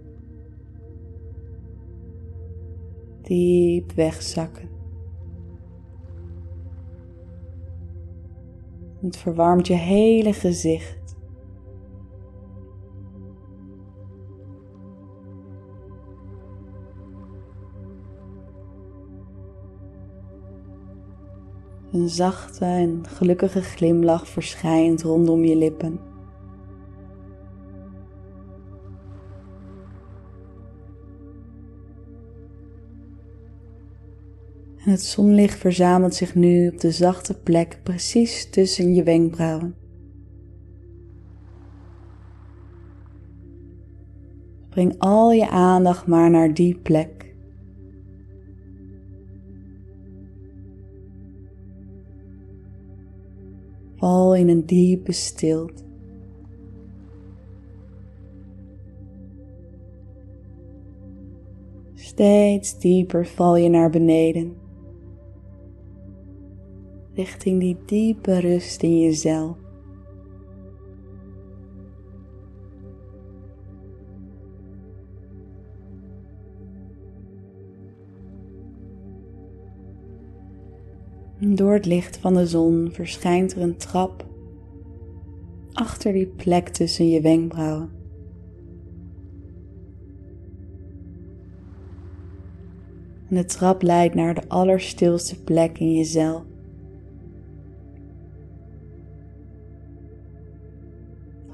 Diep 3.21 3.91
wegzakken. 3.91 4.69
Het 9.01 9.17
verwarmt 9.17 9.67
je 9.67 9.73
hele 9.73 10.33
gezicht. 10.33 11.17
Een 21.91 22.09
zachte 22.09 22.65
en 22.65 23.07
gelukkige 23.07 23.61
glimlach 23.61 24.27
verschijnt 24.27 25.01
rondom 25.01 25.43
je 25.43 25.55
lippen. 25.55 26.08
En 34.85 34.91
het 34.91 35.03
zonlicht 35.03 35.59
verzamelt 35.59 36.15
zich 36.15 36.35
nu 36.35 36.67
op 36.67 36.79
de 36.79 36.91
zachte 36.91 37.39
plek 37.39 37.79
precies 37.83 38.49
tussen 38.49 38.93
je 38.93 39.03
wenkbrauwen. 39.03 39.75
Breng 44.69 44.95
al 44.97 45.31
je 45.31 45.49
aandacht 45.49 46.07
maar 46.07 46.29
naar 46.29 46.53
die 46.53 46.75
plek. 46.75 47.35
Val 53.95 54.35
in 54.35 54.49
een 54.49 54.65
diepe 54.65 55.11
stilte. 55.11 55.83
Steeds 61.93 62.79
dieper 62.79 63.27
val 63.27 63.55
je 63.55 63.69
naar 63.69 63.89
beneden 63.89 64.67
richting 67.19 67.59
die 67.59 67.77
diepe 67.85 68.39
rust 68.39 68.83
in 68.83 68.99
jezelf. 68.99 69.57
Door 81.39 81.73
het 81.73 81.85
licht 81.85 82.17
van 82.17 82.33
de 82.33 82.47
zon 82.47 82.89
verschijnt 82.91 83.55
er 83.55 83.61
een 83.61 83.77
trap 83.77 84.25
achter 85.73 86.13
die 86.13 86.27
plek 86.27 86.69
tussen 86.69 87.09
je 87.09 87.21
wenkbrauwen. 87.21 87.89
En 93.29 93.35
de 93.35 93.45
trap 93.45 93.81
leidt 93.81 94.15
naar 94.15 94.33
de 94.33 94.47
allerstilste 94.47 95.43
plek 95.43 95.79
in 95.79 95.93
jezelf. 95.93 96.43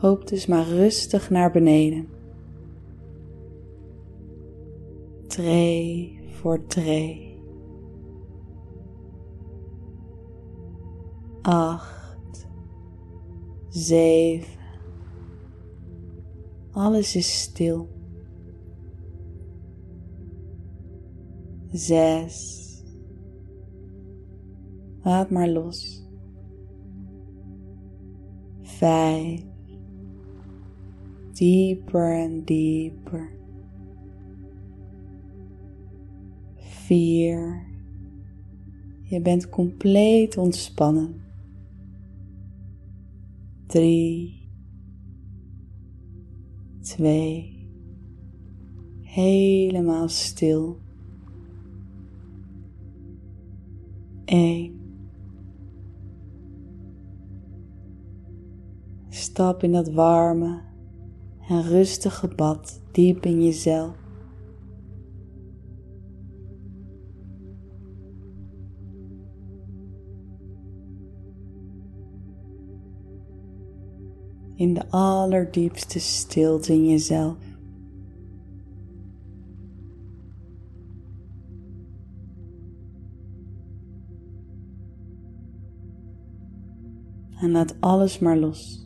Hoop 0.06 0.28
dus 0.28 0.46
maar 0.46 0.68
rustig 0.68 1.30
naar 1.30 1.52
beneden. 1.52 2.08
Tree 5.28 6.20
voor 6.32 6.66
tree. 6.66 7.44
Acht, 11.42 12.48
zeven. 13.70 14.60
Alles 16.72 17.16
is 17.16 17.42
stil. 17.42 17.90
Zes. 21.72 22.64
Laat 25.02 25.30
maar 25.30 25.50
los. 25.50 26.08
Vijf 28.62 29.54
dieper 31.36 32.14
en 32.14 32.44
dieper. 32.44 33.30
Vier. 36.56 37.66
Je 39.02 39.22
bent 39.22 39.50
compleet 39.50 40.38
ontspannen. 40.38 41.22
Drie. 43.66 44.50
Twee. 46.82 47.70
Helemaal 49.02 50.10
stil. 50.10 50.78
Eén. 54.26 54.76
Stap 59.10 59.64
in 59.64 59.72
dat 59.72 59.92
warme, 59.94 60.62
en 61.48 61.62
rustige 61.62 62.28
bad 62.28 62.82
diep 62.92 63.26
in 63.26 63.44
jezelf. 63.44 64.04
In 74.56 74.74
de 74.74 74.90
allerdiepste 74.90 76.00
stilte 76.00 76.74
in 76.74 76.88
jezelf. 76.88 77.38
En 87.42 87.52
laat 87.52 87.76
alles 87.80 88.20
maar 88.20 88.38
los. 88.38 88.85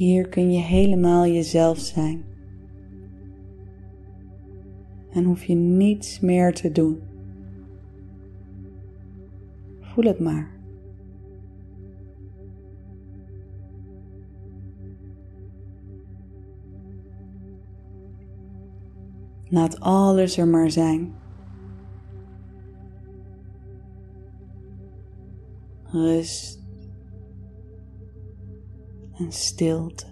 Hier 0.00 0.28
kun 0.28 0.52
je 0.52 0.58
helemaal 0.58 1.26
jezelf 1.26 1.78
zijn. 1.78 2.24
En 5.10 5.24
hoef 5.24 5.44
je 5.44 5.54
niets 5.54 6.20
meer 6.20 6.54
te 6.54 6.72
doen. 6.72 7.00
Voel 9.80 10.04
het 10.04 10.20
maar. 10.20 10.50
Laat 19.48 19.80
alles 19.80 20.38
er 20.38 20.48
maar 20.48 20.70
zijn. 20.70 21.14
Rust 25.84 26.59
en 29.20 29.32
stilte. 29.32 30.09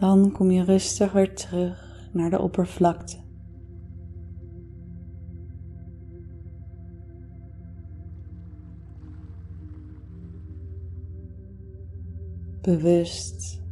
Dan 0.00 0.32
kom 0.32 0.50
je 0.50 0.64
rustig 0.64 1.12
weer 1.12 1.34
terug 1.34 2.08
naar 2.12 2.30
de 2.30 2.40
oppervlakte. 2.40 3.16
Bewust 12.60 13.62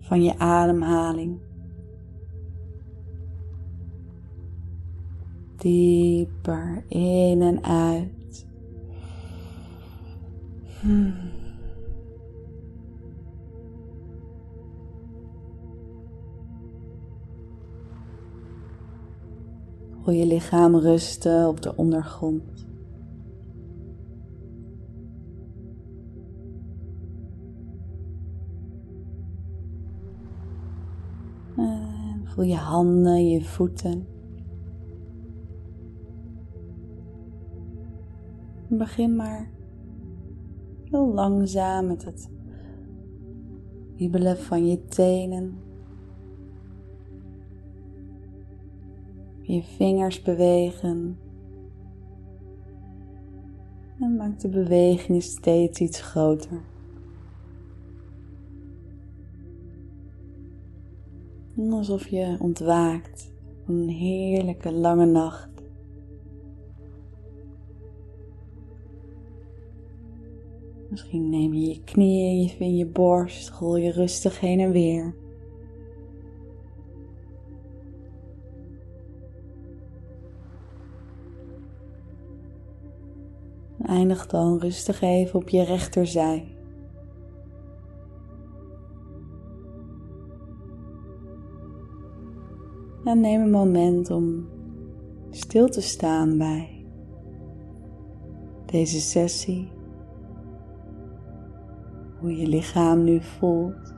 van 0.00 0.22
je 0.22 0.38
ademhaling. 0.38 1.40
dieper 5.62 6.84
in 6.88 7.42
en 7.42 7.64
uit. 7.64 8.46
Hmm. 10.80 11.14
Voel 20.02 20.14
je 20.14 20.26
lichaam 20.26 20.76
rusten 20.76 21.48
op 21.48 21.62
de 21.62 21.76
ondergrond. 21.76 22.66
En 31.56 32.22
voel 32.24 32.44
je 32.44 32.56
handen, 32.56 33.28
je 33.28 33.44
voeten. 33.44 34.06
Begin 38.68 39.16
maar 39.16 39.50
heel 40.84 41.12
langzaam 41.12 41.86
met 41.86 42.04
het 42.04 42.30
wiebelen 43.96 44.38
van 44.38 44.66
je 44.66 44.84
tenen. 44.84 45.71
Je 49.52 49.62
vingers 49.62 50.22
bewegen. 50.22 51.18
En 54.00 54.16
maak 54.16 54.40
de 54.40 54.48
beweging 54.48 55.22
steeds 55.22 55.80
iets 55.80 56.00
groter. 56.00 56.60
alsof 61.70 62.08
je 62.08 62.36
ontwaakt 62.38 63.32
van 63.64 63.74
een 63.74 63.88
heerlijke 63.88 64.72
lange 64.72 65.06
nacht. 65.06 65.50
Misschien 70.90 71.30
neem 71.30 71.54
je 71.54 71.68
je 71.68 71.84
knieën 71.84 72.58
in 72.58 72.76
je 72.76 72.86
borst, 72.86 73.50
rol 73.50 73.76
je 73.76 73.90
rustig 73.90 74.40
heen 74.40 74.60
en 74.60 74.70
weer. 74.70 75.21
Eindig 83.92 84.26
dan 84.26 84.58
rustig 84.58 85.00
even 85.00 85.40
op 85.40 85.48
je 85.48 85.64
rechterzij. 85.64 86.56
En 93.04 93.20
neem 93.20 93.40
een 93.40 93.50
moment 93.50 94.10
om 94.10 94.48
stil 95.30 95.68
te 95.68 95.80
staan 95.80 96.38
bij 96.38 96.86
deze 98.66 99.00
sessie. 99.00 99.72
Hoe 102.20 102.36
je 102.36 102.46
lichaam 102.46 103.04
nu 103.04 103.20
voelt. 103.20 103.94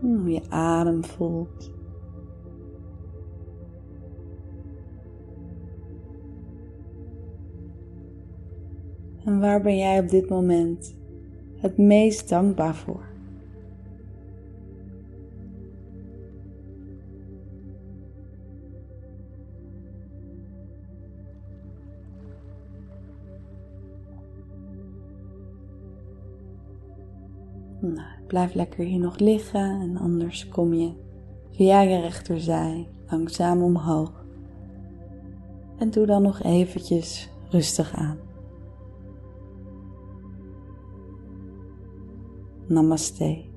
Hoe 0.00 0.30
je 0.30 0.42
adem 0.48 1.04
voelt. 1.04 1.79
En 9.30 9.40
waar 9.40 9.60
ben 9.62 9.76
jij 9.76 9.98
op 9.98 10.08
dit 10.08 10.28
moment 10.28 10.94
het 11.56 11.78
meest 11.78 12.28
dankbaar 12.28 12.74
voor? 12.74 13.08
Nou, 27.80 28.08
blijf 28.26 28.54
lekker 28.54 28.84
hier 28.84 28.98
nog 28.98 29.18
liggen 29.18 29.80
en 29.80 29.96
anders 29.96 30.48
kom 30.48 30.74
je 30.74 30.92
via 31.50 31.80
je 31.80 32.00
rechterzij 32.00 32.88
langzaam 33.10 33.62
omhoog. 33.62 34.24
En 35.78 35.90
doe 35.90 36.06
dan 36.06 36.22
nog 36.22 36.42
eventjes 36.42 37.30
rustig 37.50 37.94
aan. 37.94 38.29
Namastê. 42.70 43.49